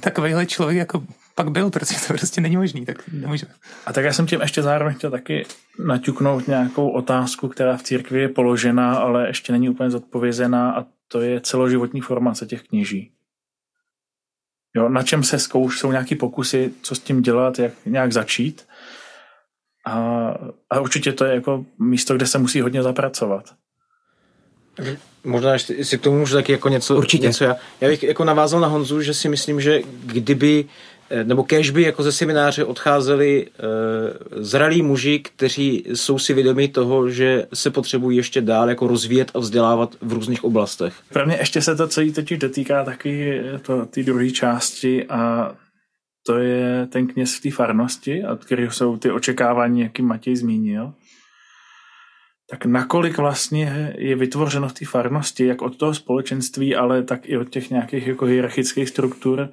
[0.00, 1.02] takovýhle člověk jako
[1.34, 3.46] pak byl, protože to prostě není možný, tak nemůže.
[3.86, 5.46] A tak já jsem tím ještě zároveň chtěl taky
[5.86, 11.20] naťuknout nějakou otázku, která v církvi je položená, ale ještě není úplně zodpovězená a to
[11.20, 13.12] je celoživotní formace těch kněží.
[14.76, 18.66] Jo, na čem se zkouš, jsou nějaké pokusy, co s tím dělat, jak nějak začít.
[19.86, 19.98] A,
[20.70, 23.54] a určitě to je jako místo, kde se musí hodně zapracovat.
[25.24, 27.26] Možná ještě, si k tomu můžu taky jako něco, Určitě.
[27.26, 27.56] něco já.
[27.80, 30.64] já bych jako navázal na Honzu, že si myslím, že kdyby
[31.10, 36.68] eh, nebo kež by jako ze semináře odcházeli uh, zralí muži, kteří jsou si vědomi
[36.68, 40.94] toho, že se potřebují ještě dál jako rozvíjet a vzdělávat v různých oblastech.
[41.12, 45.52] Pro mě ještě se to celý totiž dotýká taky to, ty druhé části a
[46.26, 50.92] to je ten kněz v té farnosti, od kterého jsou ty očekávání, jaký Matěj zmínil.
[52.52, 57.36] Tak nakolik vlastně je vytvořeno v té farnosti, jak od toho společenství, ale tak i
[57.36, 59.48] od těch nějakých jako hierarchických struktur,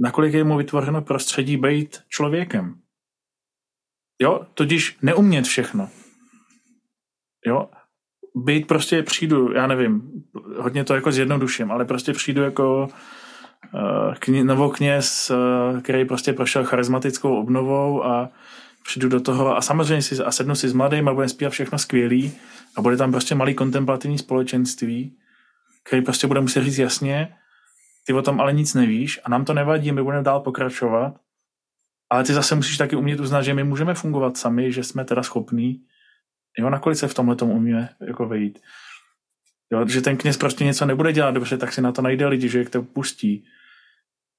[0.00, 2.74] nakolik je mu vytvořeno prostředí být člověkem.
[4.22, 5.88] Jo, totiž neumět všechno.
[7.46, 7.68] Jo,
[8.34, 10.02] být prostě přijdu, já nevím,
[10.56, 12.88] hodně to jako zjednoduším, ale prostě přijdu jako
[13.74, 18.30] uh, kni, novokněz, uh, který prostě prošel charismatickou obnovou a
[18.86, 21.78] přijdu do toho a samozřejmě si a sednu si s mladým a budeme zpívat všechno
[21.78, 22.32] skvělý
[22.76, 25.16] a bude tam prostě malý kontemplativní společenství,
[25.82, 27.36] který prostě bude muset říct jasně,
[28.06, 31.14] ty o tom ale nic nevíš a nám to nevadí, my budeme dál pokračovat,
[32.10, 35.22] ale ty zase musíš taky umět uznat, že my můžeme fungovat sami, že jsme teda
[35.22, 35.82] schopní,
[36.58, 38.58] jo, nakolik se v tomhle tomu umíme jako vejít.
[39.72, 42.48] Jo, že ten kněz prostě něco nebude dělat dobře, tak si na to najde lidi,
[42.48, 43.44] že to pustí.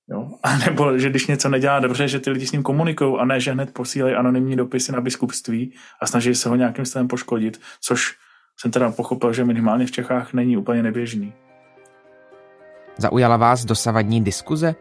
[0.09, 0.29] Jo?
[0.43, 3.39] A nebo, že když něco nedělá dobře, že ty lidi s ním komunikují a ne,
[3.39, 8.15] že hned posílají anonymní dopisy na biskupství a snaží se ho nějakým stylem poškodit, což
[8.57, 11.33] jsem teda pochopil, že minimálně v Čechách není úplně neběžný.
[12.97, 14.75] Zaujala vás dosavadní diskuze?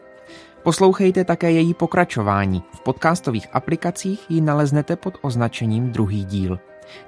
[0.63, 2.63] Poslouchejte také její pokračování.
[2.75, 6.59] V podcastových aplikacích ji naleznete pod označením druhý díl.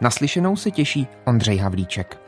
[0.00, 2.27] Naslyšenou se těší Ondřej Havlíček.